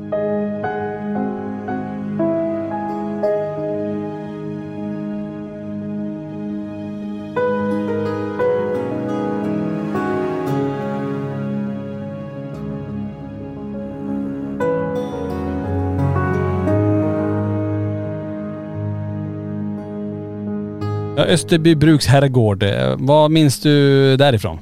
[21.16, 22.62] Ja, Österby Bruks herrgård.
[22.62, 24.58] Eh, Vad minns du därifrån?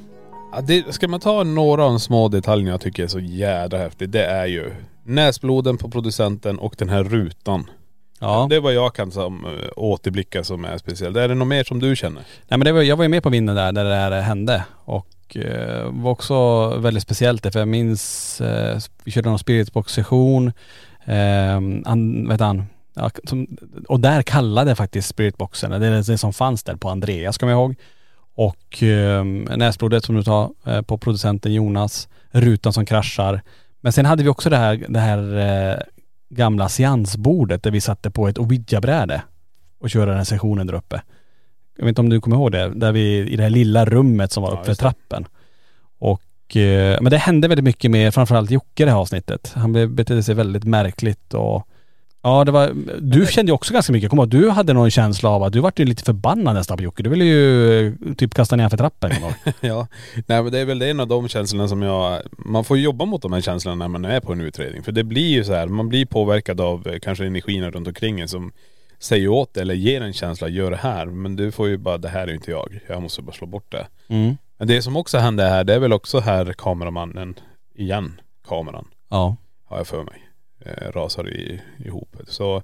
[0.53, 3.79] Ja, det, ska man ta några av de små detaljerna jag tycker är så jädra
[3.79, 4.13] häftigt.
[4.13, 4.71] Det är ju
[5.05, 7.71] näsbloden på producenten och den här rutan.
[8.21, 8.47] Ja.
[8.51, 11.17] Det är vad jag kan som, eh, återblicka som är speciellt.
[11.17, 12.23] Är det något mer som du känner?
[12.49, 14.65] Nej men det var, jag var ju med på vinden där, där det här hände
[14.85, 20.53] och eh, var också väldigt speciellt det, för jag minns, eh, vi körde någon spiritbox-session,
[21.05, 23.47] eh, han, vet han, ja, som,
[23.89, 27.61] och där kallade faktiskt spiritboxen, det är det som fanns där på Andreas kommer jag
[27.61, 27.75] ihåg.
[28.35, 29.25] Och eh,
[29.57, 33.43] näsblodet som du tar eh, på producenten Jonas, rutan som kraschar.
[33.81, 35.79] Men sen hade vi också det här, det här eh,
[36.29, 39.23] gamla seansbordet där vi satte på ett ouija-bräde
[39.79, 41.03] och körde den här sessionen där uppe.
[41.77, 44.33] Jag vet inte om du kommer ihåg det, där vi i det här lilla rummet
[44.33, 45.27] som var Ja, uppe för trappen.
[45.99, 49.53] Och, eh, men det hände väldigt mycket med framförallt Jocke det här avsnittet.
[49.55, 51.69] Han betedde sig väldigt märkligt och
[52.23, 54.91] Ja det var, du kände ju också ganska mycket, jag kommer ihåg du hade någon
[54.91, 57.03] känsla av att du vart ju lite förbannad nästan på Jocke.
[57.03, 59.11] Du ville ju eh, typ kasta ner för trappen.
[59.61, 59.87] ja.
[60.27, 63.23] Nej men det är väl en av de känslorna som jag, man får jobba mot
[63.23, 64.83] de här känslorna när man är på en utredning.
[64.83, 68.21] För det blir ju så här, man blir påverkad av eh, kanske energin runt omkring
[68.21, 68.53] en som
[68.99, 71.07] säger åt eller ger en känsla, gör det här.
[71.07, 72.81] Men du får ju bara, det här är ju inte jag.
[72.89, 73.87] Jag måste bara slå bort det.
[74.09, 74.37] Mm.
[74.59, 77.35] Men det som också hände här, det är väl också här kameramannen
[77.75, 79.37] igen, kameran, Ja.
[79.65, 80.23] har jag för mig,
[80.91, 82.17] rasar i, ihop.
[82.29, 82.63] Så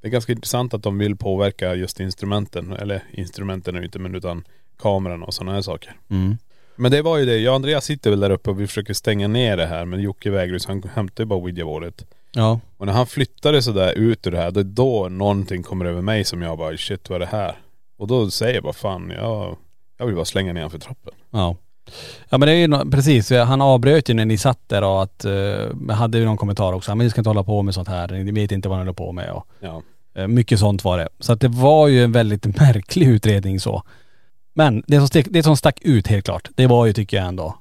[0.00, 3.98] det är ganska intressant att de vill påverka just instrumenten, eller instrumenten är ju inte
[3.98, 4.44] men utan
[4.78, 5.96] kameran och sådana här saker.
[6.10, 6.38] Mm.
[6.76, 8.94] Men det var ju det, jag och Andreas sitter väl där uppe och vi försöker
[8.94, 12.04] stänga ner det här men Jocke vägrar så han hämtade ju bara ouija-bordet.
[12.32, 12.60] Ja.
[12.76, 16.02] Och när han flyttade sådär ut ur det här, det är då någonting kommer över
[16.02, 17.56] mig som jag bara shit vad är det här?
[17.98, 19.56] Och då säger jag bara fan jag,
[19.98, 21.14] jag vill bara slänga ner för trappen.
[21.30, 21.56] Ja.
[22.28, 25.24] Ja men det är ju precis, han avbröt ju när ni satt där och att,
[25.24, 28.08] uh, hade ju någon kommentar också, men ni ska inte hålla på med sånt här,
[28.08, 29.82] ni vet inte vad ni håller på med och Ja.
[30.14, 31.08] eh, mycket sånt var det.
[31.20, 33.82] Så att det var ju en väldigt märklig utredning så.
[34.54, 37.26] Men det som, stick, det som stack ut helt klart, det var ju tycker jag
[37.26, 37.54] ändå,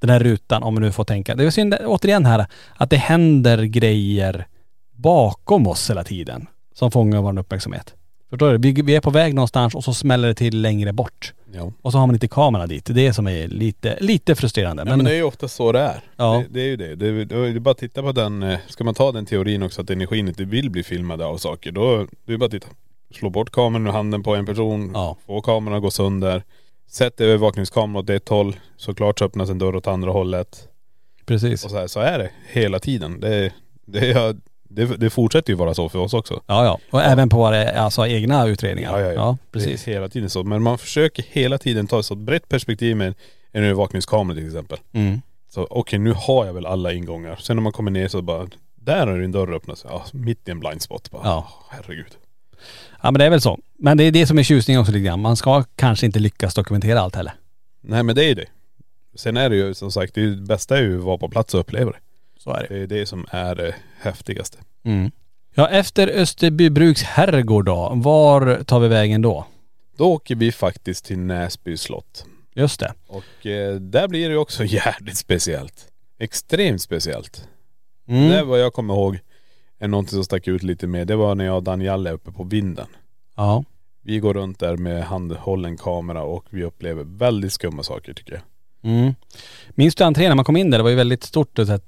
[0.00, 1.34] den här rutan om man nu får tänka.
[1.34, 4.46] Det är synd, återigen här, att det händer grejer
[4.96, 7.94] bakom oss hela tiden som fångar vår uppmärksamhet.
[8.30, 8.58] Förstår du?
[8.58, 11.32] Vi, vi är på väg någonstans och så smäller det till längre bort.
[11.52, 11.72] Ja.
[11.82, 12.84] Och så har man inte kamera dit.
[12.84, 14.84] Det är det som är lite, lite frustrerande.
[14.84, 16.00] Men, men det är ju ofta så det är.
[16.16, 16.44] Ja.
[16.48, 16.94] Det, det är ju det.
[16.94, 19.80] Det det är bara att titta på den, eh, ska man ta den teorin också
[19.82, 22.68] att energin inte vill bli filmad av saker, då, det är bara att titta.
[23.14, 25.16] Slå bort kameran ur handen på en person, Ja.
[25.26, 26.42] få kameran att gå sönder.
[26.90, 30.68] Sätt övervakningskameran åt ett håll, såklart så öppnas en dörr åt andra hållet.
[31.26, 31.64] Precis.
[31.64, 33.20] Och så, här, så är det hela tiden.
[33.20, 33.52] Det,
[33.86, 34.36] det,
[34.72, 36.42] det, det fortsätter ju vara så för oss också.
[36.46, 36.78] Ja ja.
[36.90, 38.98] Och även på våra alltså, egna utredningar.
[38.98, 39.38] Ja, ja, ja.
[39.52, 39.84] precis.
[39.84, 40.44] Det är hela tiden så.
[40.44, 43.14] Men man försöker hela tiden ta ett så brett perspektiv med
[43.52, 44.78] en övervakningskamera till exempel.
[44.92, 45.20] Mm.
[45.48, 47.36] Så okej nu har jag väl alla ingångar.
[47.36, 49.90] Sen när man kommer ner så bara, där har en dörr öppnat sig.
[49.92, 51.22] Ja, mitt i en blind spot bara.
[51.24, 51.48] Ja.
[51.70, 52.12] Herregud.
[53.02, 53.58] Ja men det är väl så.
[53.78, 55.20] Men det är det som är tjusningen också lite grann.
[55.20, 57.32] Man ska kanske inte lyckas dokumentera allt heller.
[57.80, 58.46] Nej men det är ju det.
[59.14, 61.60] Sen är det ju som sagt, det bästa är ju att vara på plats och
[61.60, 61.98] uppleva det.
[62.44, 62.74] Så är det.
[62.74, 64.58] Det är det som är det häftigaste.
[64.82, 65.10] Mm.
[65.54, 69.46] Ja efter Österbybruks herrgård då, var tar vi vägen då?
[69.96, 72.24] Då åker vi faktiskt till Näsby slott.
[72.54, 72.92] Just det.
[73.06, 75.86] Och eh, där blir det också jävligt speciellt.
[76.18, 77.48] Extremt speciellt.
[78.08, 78.28] Mm.
[78.28, 79.18] Det vad jag kommer ihåg
[79.78, 81.04] är någonting som stack ut lite mer.
[81.04, 82.86] Det var när jag och Daniel är uppe på vinden.
[83.36, 83.64] Ja.
[84.02, 88.42] Vi går runt där med handhållen kamera och vi upplever väldigt skumma saker tycker jag.
[88.92, 89.14] Mm.
[89.70, 90.78] Minns du entrén när man kom in där?
[90.78, 91.78] Det var ju väldigt stort, så här,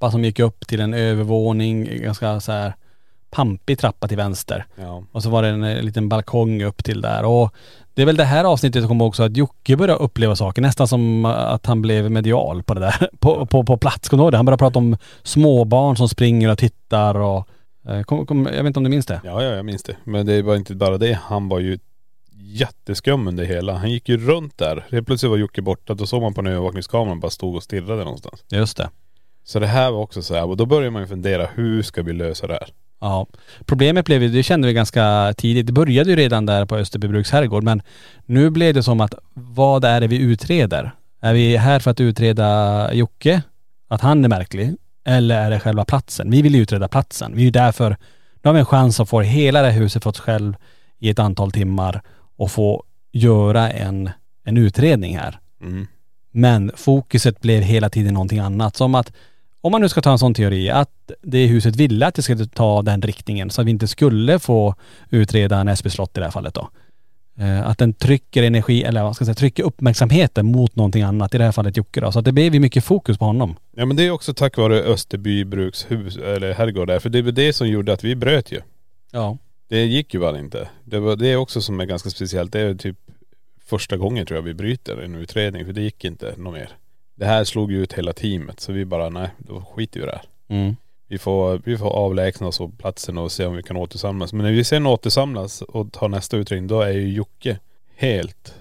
[0.00, 2.74] trappa som gick upp till en övervåning, ganska så här
[3.30, 4.66] pampig trappa till vänster.
[4.76, 5.02] Ja.
[5.12, 7.54] Och så var det en, eh, liten balkong upp till där och
[7.94, 10.88] det är väl det här avsnittet jag kommer också att Jocke började uppleva saker, nästan
[10.88, 14.08] som att han blev medial på det där, på, på, på plats.
[14.08, 14.36] Kommer du ihåg det?
[14.36, 17.46] Han började prata om småbarn som springer och tittar och
[17.88, 19.20] eh, kom, kom, jag vet inte om du minns det?
[19.24, 19.96] Ja, ja, jag minns det.
[20.04, 21.18] Men det var inte bara det.
[21.22, 21.78] Han var ju
[22.42, 23.72] jätteskum under hela.
[23.72, 24.86] Han gick ju runt där.
[24.90, 25.94] Helt plötsligt var Jocke borta.
[25.94, 28.44] Då såg man på en övervakningskamera bara stod och stirrade någonstans.
[28.48, 28.88] Just det.
[29.44, 30.44] Så det här var också så här.
[30.44, 32.68] Och då börjar man ju fundera, hur ska vi lösa det här?
[33.00, 33.26] Ja.
[33.66, 37.30] Problemet blev ju, det kände vi ganska tidigt, det började ju redan där på Österbybruks
[37.30, 37.82] herrgård men
[38.26, 40.94] nu blev det som att vad är det vi utreder?
[41.20, 43.42] Är vi här för att utreda Jocke?
[43.88, 44.74] Att han är märklig?
[45.04, 46.30] Eller är det själva platsen?
[46.30, 47.32] Vi vill ju utreda platsen.
[47.34, 47.90] Vi är ju därför,
[48.42, 50.54] nu har vi en chans att få hela det här huset för oss själv
[50.98, 52.02] i ett antal timmar
[52.36, 54.10] och få göra en,
[54.44, 55.38] en utredning här.
[55.62, 55.86] Mm.
[56.30, 58.76] Men fokuset blev hela tiden någonting annat.
[58.76, 59.12] Som att,
[59.60, 62.46] om man nu ska ta en sån teori, att det huset ville att det skulle
[62.46, 64.74] ta den riktningen så att vi inte skulle få
[65.10, 66.68] utreda Näsby slott i det här fallet då.
[67.38, 71.34] Eh, Att den trycker energi, eller vad ska jag säga, trycker uppmärksamheten mot någonting annat,
[71.34, 72.12] i det här fallet Jocke då.
[72.12, 73.56] Så att det blev ju mycket fokus på honom.
[73.76, 76.98] Ja men det är också tack vare Österby bruks hus, eller herrgård där.
[76.98, 78.60] För det var det som gjorde att vi bröt ju.
[79.12, 79.38] Ja.
[79.68, 80.68] Det gick ju bara inte.
[80.84, 82.52] Det, var, det är också som är ganska speciellt.
[82.52, 82.96] Det är typ
[83.70, 85.66] första gången tror jag vi bryter en utredning.
[85.66, 86.70] För det gick inte något mer.
[87.14, 88.60] Det här slog ju ut hela teamet.
[88.60, 90.24] Så vi bara, nej då skiter vi i det här.
[90.48, 90.76] Mm.
[91.08, 94.32] Vi får, vi får avlägsna oss på platsen och se om vi kan återsamlas.
[94.32, 97.58] Men när vi sen återsamlas och tar nästa utredning, då är ju Jocke
[97.96, 98.54] helt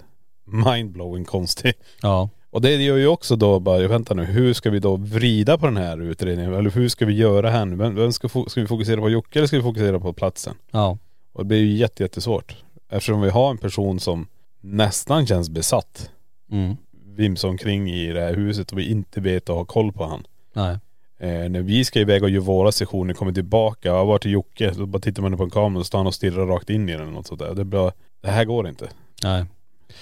[0.45, 1.74] mindblowing konstig.
[2.02, 2.30] Ja.
[2.52, 5.65] Och det gör ju också då bara, vänta nu, hur ska vi då vrida på
[5.65, 6.54] den här utredningen?
[6.54, 7.76] Eller hur ska vi göra här nu?
[7.76, 10.56] Vem, vem ska, ska vi fokusera på Jocke eller ska vi fokusera på platsen?
[10.72, 10.98] Ja.
[11.34, 12.56] Och det blir ju jätte, jättesvårt.
[12.89, 14.28] Eftersom vi har en person som
[14.62, 16.10] nästan känns besatt.
[16.52, 16.76] Mm.
[17.15, 20.24] Vimsar omkring i det här huset och vi inte vet och har koll på han.
[20.54, 20.78] Nej.
[21.19, 24.74] Eh, när vi ska iväg och göra våra sessioner, kommer tillbaka, ja, vart är Jocke?
[24.74, 26.91] Så bara tittar man på en kamera och står han och stirrar rakt in i
[26.91, 27.56] den eller något sånt där.
[27.56, 27.91] Det, är bara,
[28.22, 28.89] det här går inte.
[29.24, 29.45] Nej.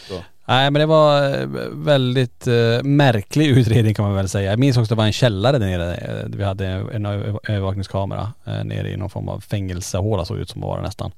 [0.07, 0.13] Så.
[0.47, 4.49] Nej men det var eh, väldigt eh, märklig utredning kan man väl säga.
[4.49, 5.95] Jag minns också att det var en källare där nere.
[5.95, 10.61] Eh, Vi hade en övervakningskamera eh, nere i någon form av fängelsehåla såg ut som
[10.61, 11.11] var det nästan.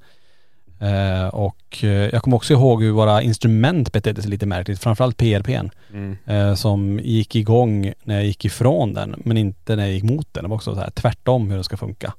[0.80, 4.80] Eh, och eh, jag kommer också ihåg hur våra instrument betedde sig lite märkligt.
[4.80, 5.70] Framförallt PRPn.
[5.92, 6.16] Mm.
[6.26, 10.34] Eh, som gick igång när jag gick ifrån den men inte när jag gick mot
[10.34, 10.44] den.
[10.44, 12.12] Det var också så här tvärtom hur det ska funka.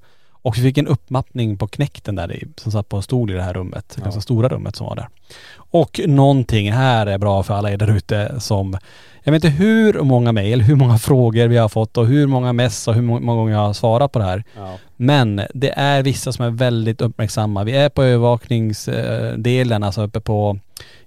[0.43, 3.33] Och vi fick en uppmappning på knäkten där i, som satt på en stol i
[3.33, 3.93] det här rummet.
[3.95, 5.07] Det ganska stora rummet som var där.
[5.55, 8.77] Och någonting här är bra för alla er där ute som
[9.23, 12.53] jag vet inte hur många mejl, hur många frågor vi har fått och hur många
[12.53, 14.43] mess och hur må- många gånger jag har svarat på det här.
[14.57, 14.77] Ja.
[14.97, 17.63] Men det är vissa som är väldigt uppmärksamma.
[17.63, 20.59] Vi är på övervakningsdelen, alltså uppe på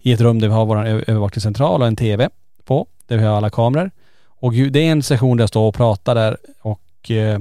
[0.03, 2.29] i ett rum där vi har vår övervakningscentral och en TV
[2.65, 3.91] på, där vi har alla kameror.
[4.27, 7.39] Och det är en session där jag står och pratar där och eh,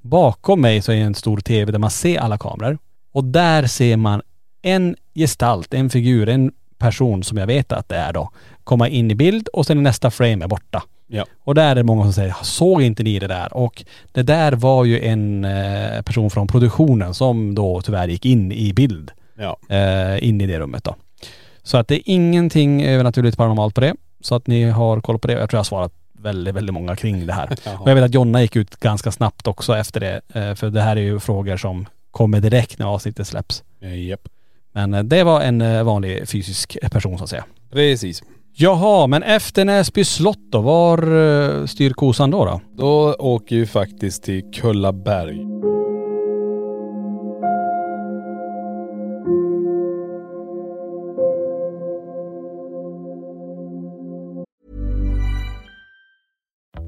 [0.00, 2.78] bakom mig så är en stor TV där man ser alla kameror.
[3.12, 4.22] Och där ser man
[4.62, 8.30] en gestalt, en figur, en person som jag vet att det är då,
[8.66, 10.82] komma in i bild och sen i nästa frame är borta.
[11.06, 11.24] Ja.
[11.44, 13.56] Och där är det många som säger, såg inte ni det där?
[13.56, 18.52] Och det där var ju en eh, person från produktionen som då tyvärr gick in
[18.52, 19.56] i bild, Ja.
[19.68, 20.94] eh, in i det rummet då.
[21.62, 23.94] Så att det är ingenting övernaturligt paranormalt på det.
[24.20, 25.32] Så att ni har koll på det.
[25.34, 27.48] Jag tror jag har svarat väldigt, väldigt många kring det här.
[27.80, 30.20] Och jag vet att Jonna gick ut ganska snabbt också efter det.
[30.34, 33.62] eh, För det här är ju frågor som kommer direkt när avsnittet släpps.
[34.08, 34.28] Japp.
[34.72, 37.44] Men det var en vanlig fysisk person så att säga.
[37.72, 38.22] Precis.
[38.58, 42.60] Jaha, men efter Näsby slott då, var eh, styr kosan då då?
[42.76, 45.40] Då åker vi faktiskt till Kullaberg.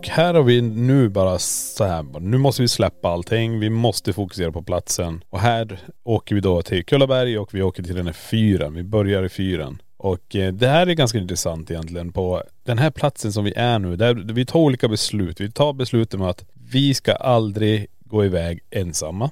[0.00, 3.60] Och här har vi nu bara så här, nu måste vi släppa allting.
[3.60, 5.24] Vi måste fokusera på platsen.
[5.30, 8.74] Och här åker vi då till Kullaberg och vi åker till den här fyren.
[8.74, 9.82] Vi börjar i fyren.
[9.96, 12.12] Och eh, det här är ganska intressant egentligen.
[12.12, 15.40] På den här platsen som vi är nu, där vi tar olika beslut.
[15.40, 19.30] Vi tar beslutet med att vi ska aldrig gå iväg ensamma.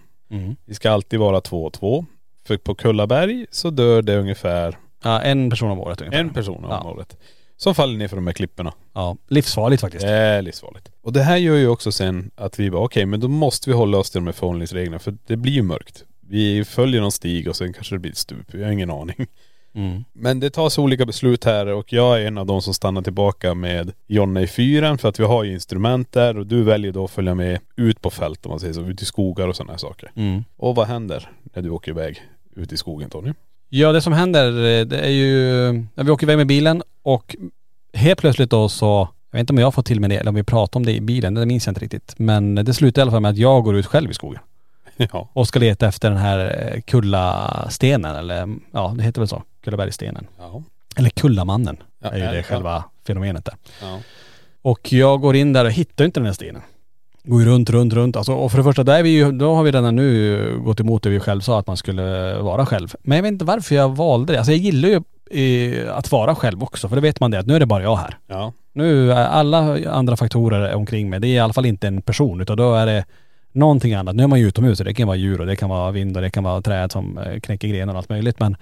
[0.65, 2.05] Vi ska alltid vara två och två.
[2.47, 6.21] För på Kullaberg så dör det ungefär Ja, en person om året ungefär.
[6.21, 6.91] en person om Ja.
[6.91, 7.17] året.
[7.59, 8.73] Som faller ner för de här klipporna.
[8.93, 10.05] Ja, livsfarligt faktiskt.
[10.05, 10.91] Det är livsfarligt.
[11.03, 13.77] Och det här gör ju också sen att vi bara okej men då måste vi
[13.77, 16.05] hålla oss till de här förhållningsreglerna för det blir ju mörkt.
[16.21, 18.55] Vi följer någon stig och sen kanske det blir ett stup.
[18.55, 19.27] Jag har ingen aning.
[19.75, 20.05] Mm.
[20.13, 23.55] Men det tas olika beslut här och jag är en av de som stannar tillbaka
[23.55, 27.05] med Jonna i fyren för att vi har ju instrument där och du väljer då
[27.05, 29.73] att följa med ut på fält om man säger så, ut i skogar och sådana
[29.73, 30.11] här saker.
[30.15, 30.45] Mm.
[30.57, 32.23] Och vad händer när du åker iväg
[32.57, 33.33] ut i skogen Tony?
[33.69, 37.37] Ja det som händer eh, det är ju, när vi åker iväg med bilen och
[37.95, 40.35] helt plötsligt då så, jag vet inte om jag får till mig det eller om
[40.35, 42.15] vi pratar om det i bilen, det minns jag inte riktigt.
[42.19, 44.41] Men det slutar i alla fall med att jag går ut själv i skogen
[45.13, 45.29] Ja.
[45.33, 50.27] och ska leta efter den här eh, kullastenen eller ja det heter väl så, Kullabergsstenen.
[50.39, 50.63] Ja.
[50.97, 53.55] Eller Kullamannen Ja, är ju det det, själva fenomenet där.
[53.83, 54.01] ja.
[54.63, 56.63] Och jag går in där och hittar inte den här stenen.
[57.29, 58.17] Går ju runt, runt, runt.
[58.17, 60.81] Alltså, och för det första, där är vi ju, då har vi redan nu gått
[60.81, 62.95] emot det vi själv sa att man skulle vara själv.
[63.03, 64.39] Men jag vet inte varför jag valde det.
[64.39, 64.97] Alltså jag gillar ju
[65.31, 66.89] eh, att vara själv också.
[66.89, 68.19] För då vet man det att nu är det bara jag här.
[68.27, 68.53] Ja.
[68.73, 72.41] Nu är alla andra faktorer omkring mig, det är i alla fall inte en person
[72.41, 73.05] utan då är det
[73.53, 74.17] någonting annat.
[74.17, 76.23] Nu är man ju utomhus det kan vara djur och det kan vara vind och
[76.23, 78.41] det kan vara träd som eh, knäcker grenar och allt möjligt.
[78.41, 78.57] Men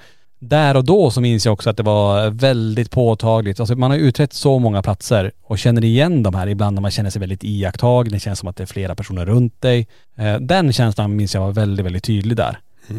[0.49, 3.61] där och då så minns jag också att det var väldigt påtagligt.
[3.61, 6.91] Alltså man har utrett så många platser och känner igen de här ibland när man
[6.91, 8.13] känner sig väldigt iakttagen.
[8.13, 9.87] Det känns som att det är flera personer runt dig.
[10.17, 12.59] Eh, Den känslan minns jag var väldigt, väldigt tydlig där.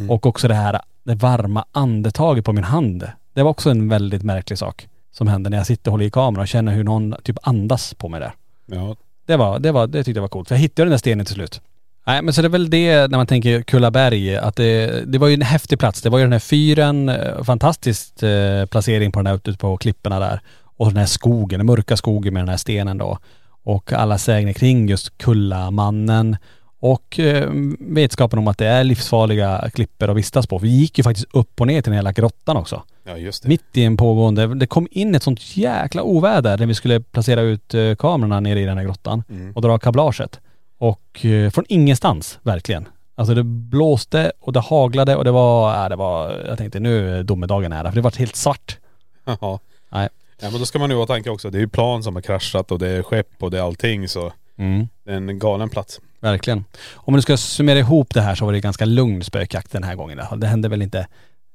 [0.09, 3.07] Och också det här, det varma andetaget på min hand.
[3.33, 6.09] Det var också en väldigt märklig sak som hände när jag sitter och håller i
[6.11, 8.31] kameran och känner hur någon typ andas på mig där.
[8.65, 8.95] Ja.
[9.25, 10.47] Det var, det var, det tyckte jag var coolt.
[10.47, 11.61] För jag hittade den där stenen till slut.
[12.07, 15.27] Nej men så det är väl det när man tänker Kullaberg, att det, det var
[15.27, 16.01] ju en häftig plats.
[16.01, 19.77] Det var ju den här fyren, eh, fantastisk eh, placering på den här ute på
[19.77, 20.41] klipporna där.
[20.63, 23.17] Och den här skogen, den mörka skogen med den här stenen då.
[23.63, 26.37] Och alla sägner kring just Kullamannen.
[26.79, 30.57] Och eh, vetskapen om att det är livsfarliga klippor att vistas på.
[30.57, 32.83] Vi gick ju faktiskt upp och ner till den hela grottan också.
[33.05, 33.49] ja just det.
[33.49, 37.41] Mitt i en pågående, det kom in ett sånt jäkla oväder när vi skulle placera
[37.41, 39.23] ut eh, kamerorna nere i den här grottan
[39.55, 40.39] och dra kablaget.
[40.77, 42.87] Och eh, från ingenstans, verkligen.
[43.15, 47.19] Alltså det blåste och det haglade och det var, äh, det var, jag tänkte nu
[47.19, 48.77] är domedagen nära för det var helt svart.
[49.25, 49.59] Ja.
[49.89, 50.09] Nej.
[50.41, 52.21] Ja men då ska man ju ha tanke också, det är ju plan som har
[52.21, 54.87] kraschat och det är skepp och det är allting så Mm.
[55.03, 55.99] det är en galen plats.
[56.19, 56.65] Verkligen.
[56.93, 59.95] Om nu ska summera ihop det här så var det ganska lugn spökjakt den här
[59.95, 60.19] gången.
[60.37, 61.07] Det hände väl inte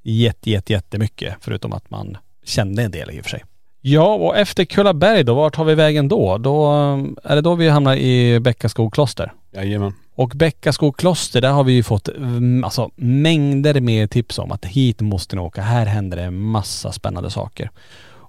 [0.02, 3.44] jätte, jätte, jättemycket förutom att man kände en del i och för sig.
[3.84, 6.38] Ja, och efter Kullaberg då, vart tar vi vägen då?
[6.38, 9.32] Då eh, är det då vi hamnar i Bäckaskog kloster.
[9.54, 9.94] Jajamän.
[10.14, 14.64] Och Bäckaskog kloster, där har vi ju fått mm, alltså, mängder med tips om att
[14.64, 15.62] hit måste ni åka.
[15.62, 17.70] Här händer det massa spännande saker.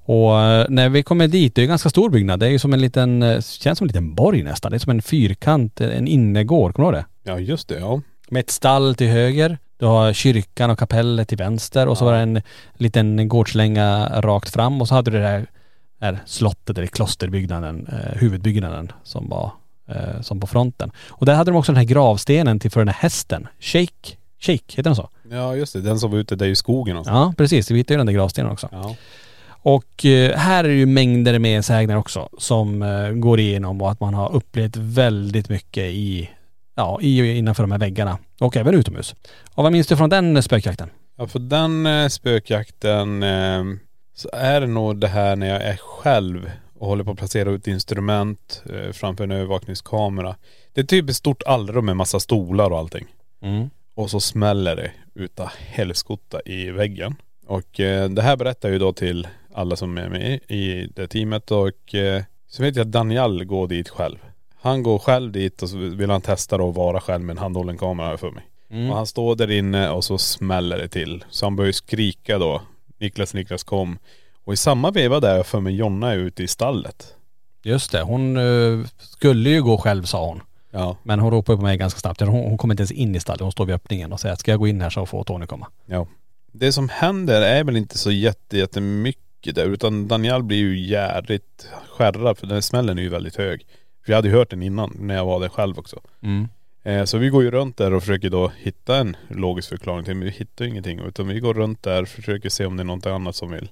[0.06, 2.40] Och eh, när vi kommer dit, det är en ganska stor byggnad.
[2.40, 4.72] Det är ju som en liten, eh, känns som en liten borg nästan.
[4.72, 6.76] Det är som en fyrkant, en innergård.
[6.76, 7.32] Kommer du ihåg det?
[7.32, 8.02] Ja just det, ja.
[8.30, 9.58] Med ett stall till höger.
[9.84, 12.42] Du har kyrkan och kapellet till vänster och så var det en
[12.74, 15.46] liten gårdslänga rakt fram och så hade du det där,
[16.00, 19.52] där slottet eller klosterbyggnaden, eh, huvudbyggnaden som var
[19.90, 20.92] eh, som på fronten.
[21.10, 23.48] Och där hade de också den här gravstenen till för den här hästen.
[23.60, 25.10] Shake, Shake, heter den så?
[25.32, 27.12] Ja just det, den som var ute där i skogen och så.
[27.12, 28.70] Ja precis, vi hittade ju den där gravstenen också.
[28.72, 28.96] Ja.
[29.48, 34.00] Och eh, här är ju mängder med sägner också som eh, går igenom och att
[34.00, 36.30] man har upplevt väldigt mycket i,
[36.76, 39.16] ja, i, innanför de här väggarna och även utomhus.
[39.56, 40.90] Och vad minns du från den spökjakten?
[41.18, 43.64] Ja för den eh, spökjakten eh,
[44.16, 47.50] så är det nog det här när jag är själv och håller på att placera
[47.50, 50.36] ut instrument eh, framför en övervakningskamera.
[50.74, 53.06] Det är typ ett stort allrum med massa stolar och allting.
[53.42, 53.70] Mm.
[53.96, 57.16] Och så smäller det utav helskotta i väggen.
[57.48, 61.08] Och eh, det här berättar jag ju då till alla som är med i det
[61.08, 64.18] teamet och eh, så vet jag att Daniel går dit själv.
[64.64, 67.38] Han går själv dit och så vill han testa då att vara själv med en
[67.38, 68.44] handhållen kamera för mig.
[68.90, 71.26] Och han står där inne och så smäller det till.
[71.30, 72.62] Så han börjar ju skrika då.
[73.00, 73.98] Niklas, Niklas kom.
[74.44, 77.16] Och i samma veva där för mig Jonna är ute i stallet.
[77.64, 80.42] Just det, hon eh, skulle ju gå själv sa hon.
[80.72, 80.98] Ja.
[81.04, 82.20] Men hon ropade på mig ganska snabbt.
[82.20, 83.42] Hon, hon kommer inte ens in i stallet.
[83.42, 85.46] Hon står vid öppningen och säger att ska jag gå in här så får Tony
[85.46, 85.68] komma.
[85.86, 86.08] Ja.
[86.52, 91.68] Det som händer är väl inte så jätte, jättemycket där utan Daniel blir ju jävligt
[91.90, 93.66] skärrad för den smällen är ju väldigt hög.
[94.04, 96.00] För jag hade ju hört den innan när jag var där själv också.
[96.22, 96.48] Mm.
[96.84, 100.16] Eh, så vi går ju runt där och försöker då hitta en logisk förklaring till
[100.16, 101.00] men vi hittar ju ingenting.
[101.00, 103.70] Utan vi går runt där och försöker se om det är något annat som vill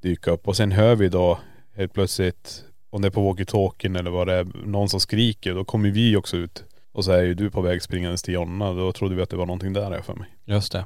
[0.00, 0.48] dyka upp.
[0.48, 1.38] Och sen hör vi då
[1.76, 5.54] helt plötsligt, om det är på walkie-talkien eller vad det är, någon som skriker.
[5.54, 6.64] Då kommer vi också ut.
[6.92, 8.72] Och så är ju du på väg springandes till Jonna.
[8.72, 10.28] Då trodde vi att det var någonting där för mig.
[10.44, 10.84] Just det.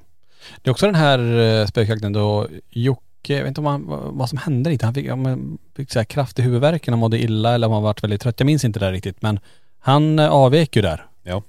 [0.63, 3.85] Det är också den här eh, spökjakten då Jocke, jag vet inte om han,
[4.19, 4.85] vad som hände lite.
[4.85, 8.05] Han fick, men, fick så här kraftig huvudvärk, han mådde illa eller om han varit
[8.05, 8.35] väldigt trött.
[8.41, 9.41] Jag minns inte det där riktigt men
[9.79, 11.07] han eh, avvek ju där.
[11.23, 11.43] Ja.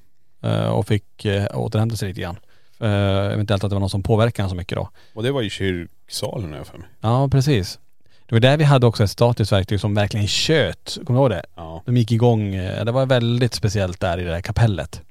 [0.43, 2.38] Eh, Och fick eh, återhämta sig lite grann.
[2.80, 4.89] Eventuellt att det var någon som påverkade honom så mycket då.
[5.13, 6.88] Och det var i kyrksalen har jag för mig.
[7.01, 7.80] Ja precis.
[8.25, 10.97] Det var där vi hade också ett statiskt verktyg som verkligen tjöt.
[11.05, 11.45] Kommer du ihåg det?
[11.55, 11.82] Ja.
[11.86, 15.01] De gick igång, det var väldigt speciellt där i det där kapellet.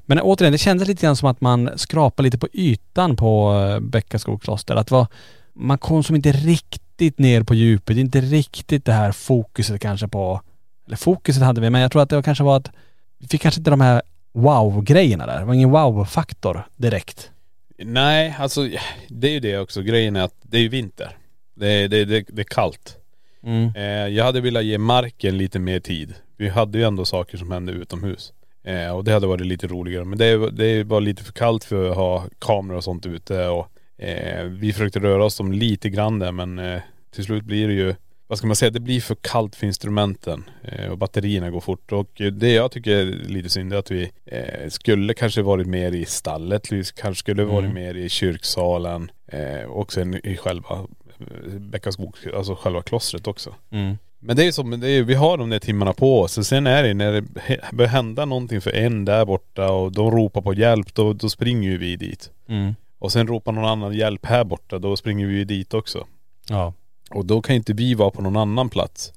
[0.00, 4.42] Men återigen, det kändes lite grann som att man skrapade lite på ytan på Bäckaskog
[4.42, 4.76] kloster.
[4.76, 5.06] Att det var,
[5.52, 10.40] man kom som inte riktigt ner på djupet, inte riktigt det här fokuset kanske på,
[10.86, 12.70] eller fokuset hade vi, men jag tror att det kanske var att
[13.18, 15.38] vi fick kanske inte de här wow-grejerna där.
[15.40, 17.30] Det var ingen wow-faktor direkt.
[17.78, 18.68] Nej, alltså
[19.08, 19.82] det är ju det också.
[19.82, 21.16] Grejen är att det är ju vinter.
[21.54, 22.96] Det är, det, det, det är kallt.
[23.42, 23.72] Mm.
[23.76, 23.82] Eh,
[24.16, 26.14] jag hade velat ge marken lite mer tid.
[26.36, 28.32] Vi hade ju ändå saker som hände utomhus.
[28.64, 30.04] Eh, och det hade varit lite roligare.
[30.04, 33.46] Men det, är- det var lite för kallt för att ha kameror och sånt ute.
[33.46, 33.66] Och,
[33.98, 36.80] eh, vi försökte röra oss som lite grann där men eh,
[37.14, 37.94] till slut blir det ju
[38.26, 41.92] vad ska man säga, det blir för kallt för instrumenten eh, och batterierna går fort.
[41.92, 45.66] Och eh, det jag tycker är lite synd är att vi eh, skulle kanske varit
[45.66, 47.74] mer i stallet, vi kanske skulle varit Mm.
[47.74, 50.86] mer i kyrksalen eh, och sen i själva
[51.60, 53.54] Bäckaskog, alltså själva klostret också.
[53.70, 53.98] Mm.
[54.18, 56.38] Men det är som, det är, vi har de där timmarna på oss.
[56.38, 57.24] Och sen är det när det
[57.72, 61.70] börjar hända någonting för en där borta och de ropar på hjälp, då, då springer
[61.70, 62.30] ju vi dit.
[62.48, 62.74] Mm.
[63.02, 66.06] Och sen ropar någon annan hjälp här borta, då springer vi ju dit också.
[66.48, 66.72] Ja.
[67.10, 69.12] Och då kan inte vi vara på någon annan plats.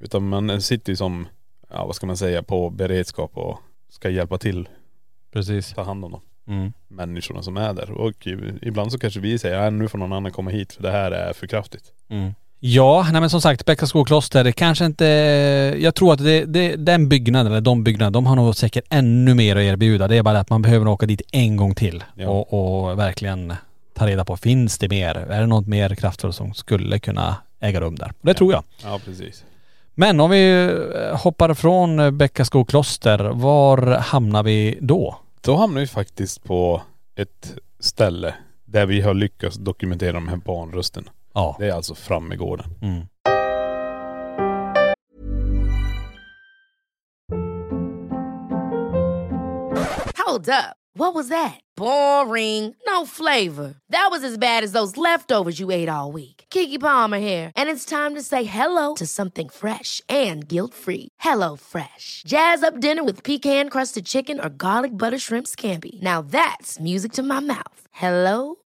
[0.00, 1.26] Utan man sitter ju som,
[1.70, 3.58] ja vad ska man säga, på beredskap och
[3.88, 4.68] ska hjälpa till,
[5.32, 5.72] Precis.
[5.74, 6.72] ta hand om de Mm.
[6.88, 7.90] människorna som är där.
[7.90, 8.26] Och
[8.62, 11.10] ibland så kanske vi säger, ja nu får någon annan komma hit för det här
[11.10, 11.92] är för kraftigt.
[12.08, 12.34] Mm.
[12.64, 15.04] Ja, nej men som sagt Bäckaskog kloster, det kanske inte...
[15.78, 19.34] Jag tror att det, det, den byggnaden, eller de byggnaderna, de har nog säkert ännu
[19.34, 20.08] mer att erbjuda.
[20.08, 22.28] Det är bara att man behöver åka dit en gång till Ja.
[22.28, 23.54] och, och verkligen
[23.94, 25.14] ta reda på, finns det mer?
[25.14, 28.12] Är det något mer kraftfullt som skulle kunna äga rum där?
[28.20, 28.64] Det tror jag.
[28.84, 29.44] Ja precis.
[29.94, 30.70] Men om vi
[31.10, 35.16] eh, hoppar från Bäckaskog kloster, var hamnar vi då?
[35.40, 36.82] Då hamnar vi faktiskt på
[37.16, 38.34] ett ställe
[38.64, 41.08] där vi har lyckats dokumentera de här barnrösten.
[41.34, 41.56] Ja.
[41.58, 42.66] Det är alltså Frammegården.
[42.82, 43.06] Mm.
[50.26, 50.76] Hold up.
[50.94, 51.60] What was that?
[51.76, 52.74] Boring.
[52.86, 53.74] No flavor.
[53.90, 56.44] That was as bad as those leftovers you ate all week.
[56.50, 61.08] Kiki Palmer here, and it's time to say hello to something fresh and guilt-free.
[61.20, 62.22] Hello Fresh.
[62.26, 66.00] Jazz up dinner with pecan-crusted chicken or garlic butter shrimp scampi.
[66.02, 67.88] Now that's music to my mouth.
[67.92, 68.56] Hello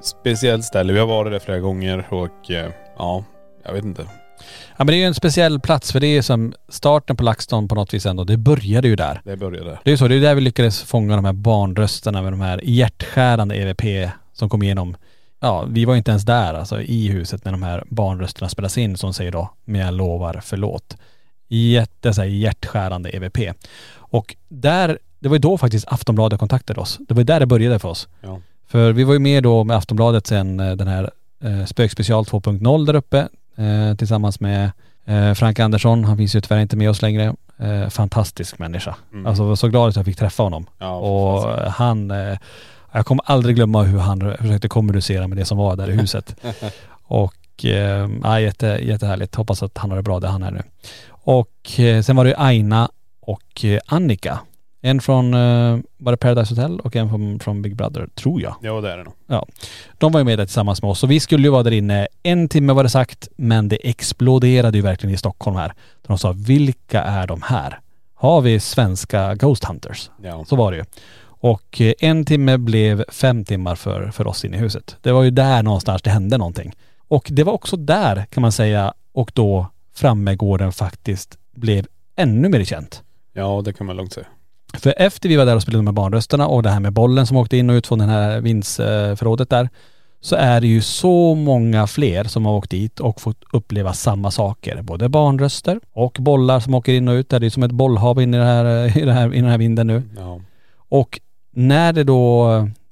[0.00, 0.92] speciellt ställe.
[0.92, 3.24] Vi har varit där flera gånger och eh, ja,
[3.64, 4.02] jag vet inte.
[4.76, 7.68] Ja men det är ju en speciell plats för det är som starten på LaxTon
[7.68, 8.24] på något vis ändå.
[8.24, 9.20] Det började ju där.
[9.24, 9.70] Det började.
[9.70, 12.40] Det är ju så, det är där vi lyckades fånga de här barnrösterna med de
[12.40, 14.96] här hjärtskärande EVP som kom igenom.
[15.40, 18.78] Ja, vi var ju inte ens där alltså i huset när de här barnrösterna spelas
[18.78, 20.96] in som säger då, men jag lovar förlåt.
[21.48, 23.38] Jätte så här, hjärtskärande EVP.
[23.92, 26.98] Och där, det var ju då faktiskt Aftonbladet kontaktade oss.
[27.08, 28.08] Det var ju där det började för oss.
[28.20, 28.40] Ja.
[28.70, 31.10] För vi var ju med då med Aftonbladet sen eh, den här
[31.44, 34.70] eh, Spökspecial 2.0 där uppe eh, tillsammans med
[35.04, 36.04] eh, Frank Andersson.
[36.04, 37.34] Han finns ju tyvärr inte med oss längre.
[37.58, 38.96] Eh, fantastisk människa.
[39.12, 39.26] Mm.
[39.26, 40.66] Alltså var så glad att jag fick träffa honom.
[40.78, 42.12] Ja, och han,
[42.92, 46.36] jag kommer aldrig glömma hur han försökte kommunicera med det som var där i huset.
[47.02, 47.64] och
[48.22, 49.34] ja, jätte, jättehärligt.
[49.34, 50.62] Hoppas att han har det bra där han är nu.
[51.08, 52.90] Och sen var det Aina
[53.20, 54.38] och Annika.
[54.80, 58.56] En från, eh, var det Paradise Hotel och en från, från Big Brother, tror jag.
[58.62, 59.14] Ja det är det nog.
[59.26, 59.46] Ja.
[59.98, 62.08] De var ju med där tillsammans med oss och vi skulle ju vara där inne
[62.22, 65.72] en timme var det sagt, men det exploderade ju verkligen i Stockholm här.
[66.06, 67.80] De sa, vilka är de här?
[68.14, 70.10] Har vi svenska Ghost Hunters?
[70.22, 70.44] Ja.
[70.44, 70.84] Så var det ju.
[71.22, 74.96] Och eh, en timme blev fem timmar för, för oss inne i huset.
[75.02, 76.72] Det var ju där någonstans det hände någonting.
[77.08, 82.64] Och det var också där kan man säga och då Frammegården faktiskt blev ännu mer
[82.64, 83.02] känt.
[83.32, 84.26] Ja det kan man lugnt säga.
[84.78, 87.36] För efter vi var där och spelade med barnrösterna och det här med bollen som
[87.36, 89.68] åkte in och ut från det här vindsförrådet där.
[90.20, 94.30] Så är det ju så många fler som har åkt dit och fått uppleva samma
[94.30, 94.82] saker.
[94.82, 97.28] Både barnröster och bollar som åker in och ut.
[97.28, 99.50] Det är ju som ett bollhav in i, det här, i, det här, i den
[99.50, 100.02] här vinden nu.
[100.16, 100.40] Ja.
[100.76, 102.42] Och när det då,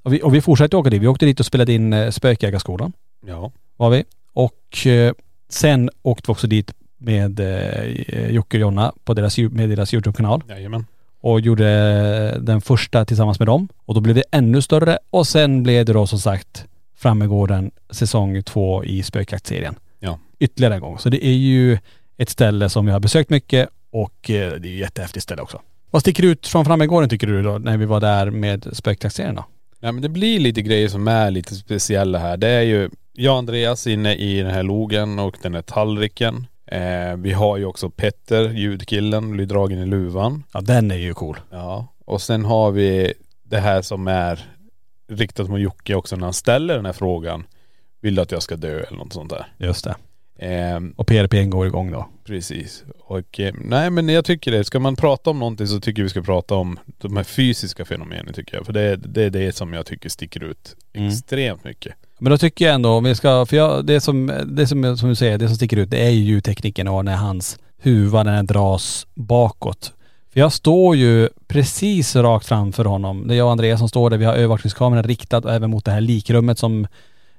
[0.03, 1.01] och vi, och vi fortsatte åka dit.
[1.01, 2.93] Vi åkte dit och spelade in eh, Spökjägarskolan
[3.27, 3.51] Ja.
[3.77, 4.03] var vi.
[4.33, 5.13] Och eh,
[5.49, 10.43] sen åkte vi också dit med eh, Jocke och Jonna på deras, med deras YouTube-kanal
[10.49, 10.85] Jajamän.
[11.21, 13.67] Och gjorde den första tillsammans med dem.
[13.85, 16.65] Och då blev det ännu större och sen blev det då som sagt
[16.97, 19.75] Frammegården säsong två i spökjaktserien.
[19.99, 20.19] Ja.
[20.39, 20.99] Ytterligare en gång.
[20.99, 21.77] Så det är ju
[22.17, 25.61] ett ställe som jag har besökt mycket och eh, det är ju jättehäftigt ställe också.
[25.91, 29.45] Vad sticker ut från Frammegården tycker du då när vi var där med spökjaktserien då?
[29.79, 32.37] Ja men det blir lite grejer som är lite speciella här.
[32.37, 36.47] Det är ju jag och Andreas inne i den här logen och den här tallriken.
[36.71, 40.43] Eh, vi har ju också Petter, ljudkillen, blir dragen i luvan.
[40.53, 41.37] Ja den är ju cool.
[41.51, 41.87] Ja.
[42.05, 43.13] Och sen har vi
[43.43, 44.45] det här som är
[45.11, 47.43] riktat mot Jocke också när han ställer den här frågan.
[48.01, 49.45] Vill du att jag ska dö eller något sånt där?
[49.57, 49.95] Just det.
[50.39, 52.07] Ehm, Och PRP går igång då.
[52.25, 52.83] Precis.
[52.99, 54.63] Och eh, nej men jag tycker det.
[54.63, 57.85] Ska man prata om någonting så tycker jag vi ska prata om de här fysiska
[57.85, 58.65] fenomenen tycker jag.
[58.65, 61.07] För det, är- det är det som jag tycker sticker ut Mm.
[61.09, 61.93] extremt mycket.
[62.19, 65.09] Men då tycker jag ändå om vi ska, för jag, det som, det som, som
[65.09, 68.35] du säger, det som sticker ut det är ju ljudtekniken och när hans huva när
[68.35, 69.93] den dras bakåt.
[70.33, 73.27] För jag står ju precis rakt framför honom.
[73.27, 74.17] Det är jag och Andreas som står där.
[74.17, 76.87] Vi har övervakningskameran riktad även mot det här likrummet som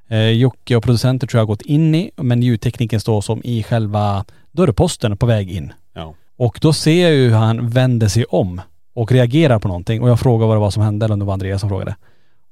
[0.09, 2.11] eh, Jocke och producenter tror jag har gått in i.
[2.17, 5.73] Men ljudtekniken står som i själva dörrposten på väg in.
[5.95, 6.15] Ja.
[6.37, 8.61] Och då ser jag ju hur han vänder sig om
[8.95, 10.03] och reagerar på någonting.
[10.03, 11.97] Och jag frågar vad det var som hände, eller om det var Andreas som frågade.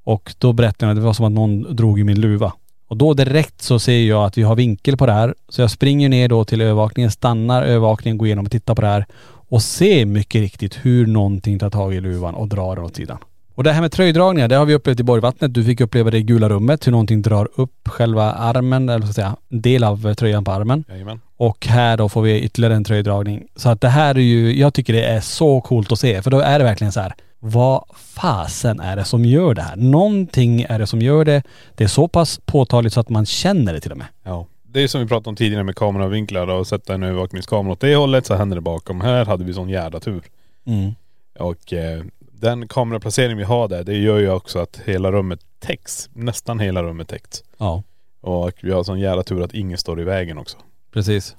[0.09, 2.53] Och då berättade att det var som att någon drog i min luva.
[2.87, 5.35] Och då direkt så ser jag att vi har vinkel på det här.
[5.49, 8.89] Så jag springer ner då till övervakningen, stannar övervakningen, går igenom och tittar på det
[8.89, 9.07] här.
[9.49, 13.19] Och ser mycket riktigt hur någonting tar tag i luvan och drar den åt sidan.
[13.55, 15.55] Och det här med tröjdragningar, det har vi upplevt i Borgvattnet.
[15.55, 19.09] Du fick uppleva det i gula rummet, hur någonting drar upp själva armen, eller ska
[19.09, 20.85] jag säga, del av eh, tröjan på armen.
[20.89, 21.21] Jajamän.
[21.37, 23.47] Och här då får vi ytterligare en tröjdragning.
[23.57, 26.23] Så att det här är ju, jag tycker det är så coolt att se.
[26.23, 29.77] För då är det verkligen så här, vad fasen är det som gör det här?
[29.77, 31.43] Någonting är det som gör det.
[31.75, 34.07] Det är så pass påtagligt så att man känner det till och med.
[34.23, 34.47] Ja.
[34.63, 37.95] Det är som vi pratade om tidigare med kameravinklar och sätta en övervakningskamera åt det
[37.97, 39.01] hållet så händer det bakom.
[39.01, 40.23] Här hade vi sån jävla tur.
[40.67, 40.95] Mm.
[41.39, 46.09] Och eh, den kameraplacering vi har där, det gör ju också att hela rummet täcks.
[46.13, 47.43] Nästan hela rummet täcks.
[47.59, 47.83] Ja,
[48.21, 50.57] Och vi har sån jävla tur att ingen står i vägen också.
[50.93, 51.37] precis.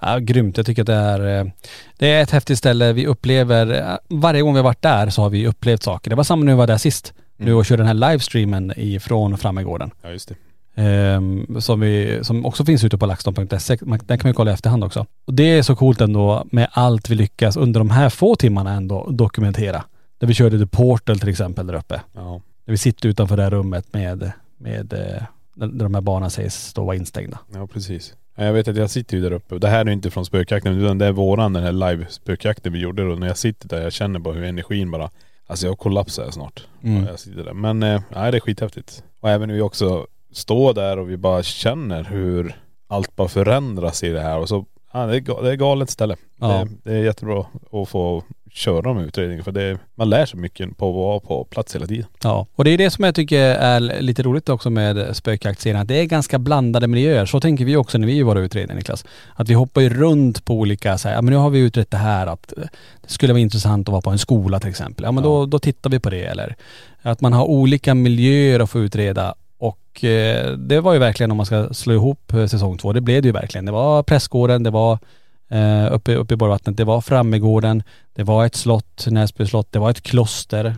[0.00, 0.56] Ja, grymt.
[0.56, 1.46] Jag tycker att det är, eh,
[1.98, 2.92] det är ett häftigt ställe.
[2.92, 6.10] Vi upplever, eh, varje gång vi har varit där så har vi upplevt saker.
[6.10, 7.12] Det var samma när vi var där sist.
[7.36, 9.90] Nu och körde den här livestreamen ifrån Frammegården.
[10.02, 10.34] Ja just det.
[10.82, 13.76] Ehm, som, vi, som också finns ute på laxton.se.
[13.82, 15.06] Man- Den kan vi kolla i efterhand också.
[15.26, 18.72] Och det är så coolt ändå med allt vi lyckas under de här få timmarna
[18.72, 19.84] ändå dokumentera.
[20.18, 22.00] Där vi körde The Portal till exempel där uppe.
[22.14, 22.40] Ja.
[22.64, 24.98] Där vi sitter utanför det här rummet med, med eh,
[25.54, 27.38] där där de här barnen sägs stå och vara instängda.
[27.54, 28.14] Ja precis.
[28.38, 29.58] Ja, Jag vet att jag sitter ju där uppe.
[29.58, 32.78] Det här är inte från spökjakten utan det är våran den här live spökjakten vi
[32.78, 33.04] gjorde.
[33.04, 35.10] Och när jag sitter där jag känner bara hur energin bara
[35.48, 36.66] Alltså jag kollapsar snart.
[36.82, 37.06] Mm.
[37.06, 37.52] Jag sitter där.
[37.52, 39.04] Men eh, nej, det är skithäftigt.
[39.20, 42.56] Och även när vi också står där och vi bara känner hur
[42.88, 44.38] allt bara förändras i det här.
[44.38, 46.16] Och så, ja, det, är, det är galet ställe.
[46.36, 46.48] Ja.
[46.84, 49.44] Det, det är jättebra att få köra de här utredningarna.
[49.44, 52.06] För det, man lär sig mycket på att vara på plats hela tiden.
[52.22, 55.80] Ja, och det är det som jag tycker är lite roligt också med spökjaktserien.
[55.80, 57.26] Att det är ganska blandade miljöer.
[57.26, 59.04] Så tänker vi också när vi gör våra utredningar Niklas.
[59.34, 61.90] Att vi hoppar ju runt på olika, så här, ja men nu har vi utrett
[61.90, 62.64] det här att eh,
[63.02, 65.04] det skulle vara intressant att vara på en skola till exempel.
[65.04, 66.56] Ja men Då, då tittar vi på det eller
[67.02, 71.36] att man har olika miljöer att få utreda och eh, det var ju verkligen om
[71.36, 73.64] man ska slå ihop eh, säsong två, det blev det ju verkligen.
[73.64, 74.98] Det var prästgården, det var
[75.48, 77.82] eh, uppe, uppe i Borgvattnet, det var Frammegården,
[78.14, 80.76] det var ett slott, Näsby slott, det var ett kloster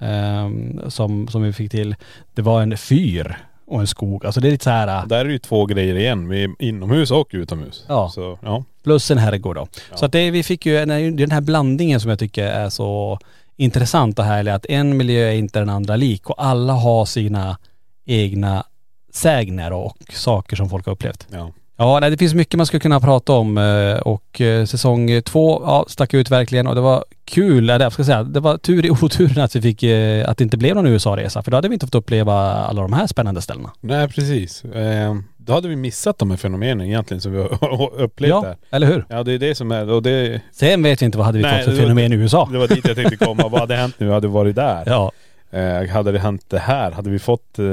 [0.00, 0.50] eh,
[0.88, 1.96] som, som vi fick till.
[2.34, 4.26] Det var en fyr och en skog.
[4.26, 5.06] Alltså det är lite så här..
[5.06, 6.28] Där är det ju två grejer igen.
[6.28, 7.84] Vi är inomhus och utomhus.
[7.88, 8.08] Ja.
[8.08, 8.64] Så ja.
[8.84, 9.66] Plus en herrgård då.
[9.94, 13.18] Så att det, vi fick ju en, den här blandningen som jag tycker är så
[13.56, 14.52] intressant och härlig.
[14.52, 17.58] Att en miljö är inte den andra lik och alla har sina
[18.06, 18.64] egna
[19.12, 21.26] sägner och saker som folk har upplevt.
[21.30, 21.50] Ja.
[21.80, 25.62] Ja, nej, det finns mycket man skulle kunna prata om eh, och eh, säsong två,
[25.64, 28.86] ja, stack ut verkligen och det var kul, eller jag ska säga, det var tur
[28.86, 31.68] i oturen att vi fick, eh, att det inte blev någon USA-resa för då hade
[31.68, 33.70] vi inte fått uppleva alla de här spännande ställena.
[33.80, 34.64] Nej precis.
[34.64, 38.56] Eh, då hade vi missat de här fenomenen egentligen som vi har upplevt Ja, där.
[38.70, 39.04] eller hur?
[39.08, 40.40] Ja det är det som är, och det..
[40.52, 42.48] Sen vet vi inte vad hade vi Nej, fått för var- fenomen i USA.
[42.52, 43.48] Det var dit jag tänkte komma.
[43.48, 44.10] Vad hade hänt nu?
[44.10, 44.82] Hade vi varit där?
[44.86, 45.12] Ja.
[45.58, 46.90] Eh, hade det hänt det här?
[46.90, 47.64] Hade vi fått eh,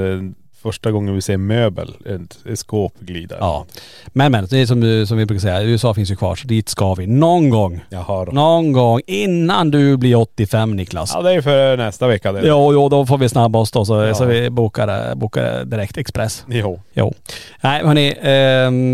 [0.68, 3.36] första gången vi ser möbel, ett, ett skåp glida?
[3.40, 3.66] Ja.
[4.06, 6.46] Men men, det är som, du- som vi brukar säga, USA finns ju kvar så
[6.48, 7.80] dit ska vi någon gång.
[7.90, 8.32] Jaha då.
[8.32, 11.10] Någon gång innan du blir 85 Niklas.
[11.14, 12.40] Ja det är för nästa vecka det.
[12.48, 14.14] Jo, jo, då får vi snabba oss då så, Ja.
[14.14, 16.44] så vi bokar, bokar direkt express.
[16.48, 16.80] Jo.
[16.92, 17.14] Jo.
[17.60, 18.08] Nej hörni,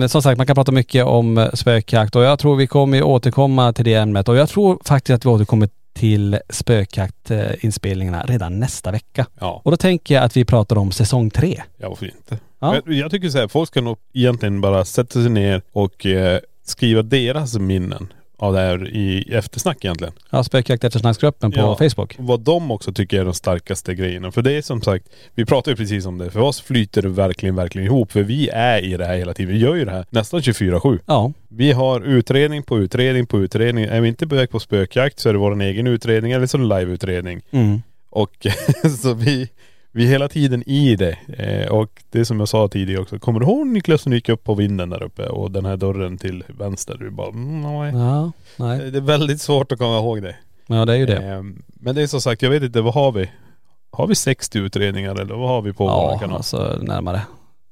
[0.03, 3.03] eh, som sagt man kan prata mycket om spökjakt och jag tror vi kommer ju
[3.03, 8.91] återkomma till det ämnet och jag tror faktiskt att vi återkommer till spökjaktinspelningarna redan nästa
[8.91, 9.27] vecka.
[9.41, 9.61] Ja.
[9.65, 11.63] Och då tänker jag att vi pratar om säsong tre.
[11.77, 12.39] Ja varför inte?
[12.59, 12.81] Ja.
[12.87, 17.03] Jag tycker så här, folk ska nog egentligen bara sätta sig ner och eh, skriva
[17.03, 18.13] deras minnen
[18.45, 20.13] av det här i eftersnack egentligen.
[20.31, 21.77] Ja, spökjakt eftersnacksgruppen på Ja.
[21.77, 22.15] Facebook.
[22.19, 24.33] Vad de också tycker är de starkaste grejerna.
[24.33, 26.31] För det är som sagt, vi pratar ju precis om det.
[26.31, 28.13] För oss flyter det verkligen, verkligen ihop.
[28.13, 29.53] För vi är i det här hela tiden.
[29.55, 30.99] Vi gör ju det här nästan 24-7.
[31.07, 31.33] Ja.
[31.49, 33.85] Vi har utredning på utredning på utredning.
[33.85, 36.59] Är vi inte på väg på spökjakt så är det vår egen utredning eller så
[36.59, 37.41] är det liveutredning.
[37.51, 37.83] Mm.
[38.11, 38.47] Och
[39.03, 39.49] så vi,
[39.95, 41.17] vi är hela tiden i det.
[41.39, 43.19] Eh, och det som jag sa tidigare också.
[43.19, 46.19] Kommer du ihåg Niklas du gick upp på vinden där uppe och den här dörren
[46.19, 46.97] till vänster?
[47.01, 47.93] Du bara, mm, nej.
[47.95, 48.91] Ja, nej.
[48.91, 50.37] Det är väldigt svårt att komma ihåg det.
[50.67, 51.25] Ja det är ju det.
[51.33, 53.31] Eh, Men det är som sagt, jag vet inte, vad har vi?
[53.91, 56.37] Har vi 60 utredningar eller vad har vi på Ja, kanal?
[56.37, 57.21] alltså närmare.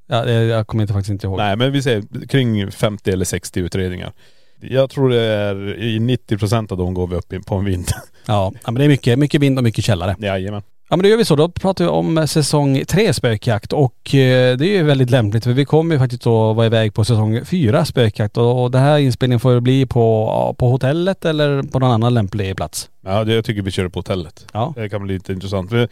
[0.07, 1.37] Ja, jag kommer inte faktiskt inte ihåg.
[1.37, 4.11] Nej men vi säger kring 50 eller 60 utredningar.
[4.61, 7.87] Jag tror det är i 90% av dem går vi upp på en vind.
[8.25, 10.15] Ja, ja men det är mycket, mycket vind och mycket källare.
[10.19, 10.61] Jajamän.
[10.93, 11.35] Ja men då gör vi så.
[11.35, 15.51] Då pratar vi om säsong tre spökjakt och eh, det är ju väldigt lämpligt för
[15.53, 18.97] vi kommer ju faktiskt att vara iväg på säsong fyra spökjakt och, och det här
[18.97, 22.89] inspelningen får bli på, på hotellet eller på någon annan lämplig plats.
[23.05, 24.45] Ja det, jag tycker vi kör på hotellet.
[24.53, 24.73] Ja.
[24.75, 25.69] Det kan bli lite intressant.
[25.69, 25.89] För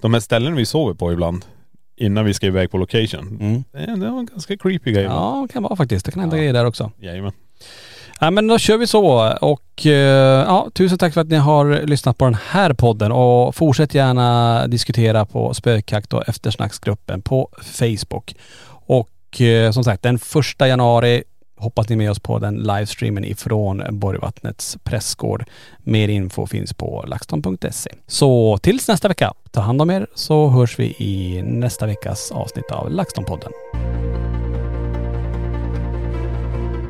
[0.00, 1.44] de här ställena vi sover på ibland
[1.96, 3.38] innan vi ska iväg på location.
[3.40, 3.64] Mm.
[3.72, 5.04] Det, det var en ganska creepy grej.
[5.04, 6.06] Ja det kan vara faktiskt.
[6.06, 6.40] Det kan hända Ja.
[6.40, 6.90] grejer där också.
[7.00, 7.32] Jajamän.
[8.20, 11.86] Ja men då kör vi så och eh, ja, tusen tack för att ni har
[11.86, 18.34] lyssnat på den här podden och fortsätt gärna diskutera på spökjakt och eftersnacksgruppen på Facebook.
[18.70, 21.22] Och eh, som sagt den första januari
[21.56, 25.44] hoppas ni med oss på den livestreamen ifrån Borgvattnets prästgård.
[25.78, 27.90] Mer info finns på laxton.se.
[28.06, 32.70] Så tills nästa vecka, ta hand om er så hörs vi i nästa veckas avsnitt
[32.70, 33.50] av LaxTon-podden.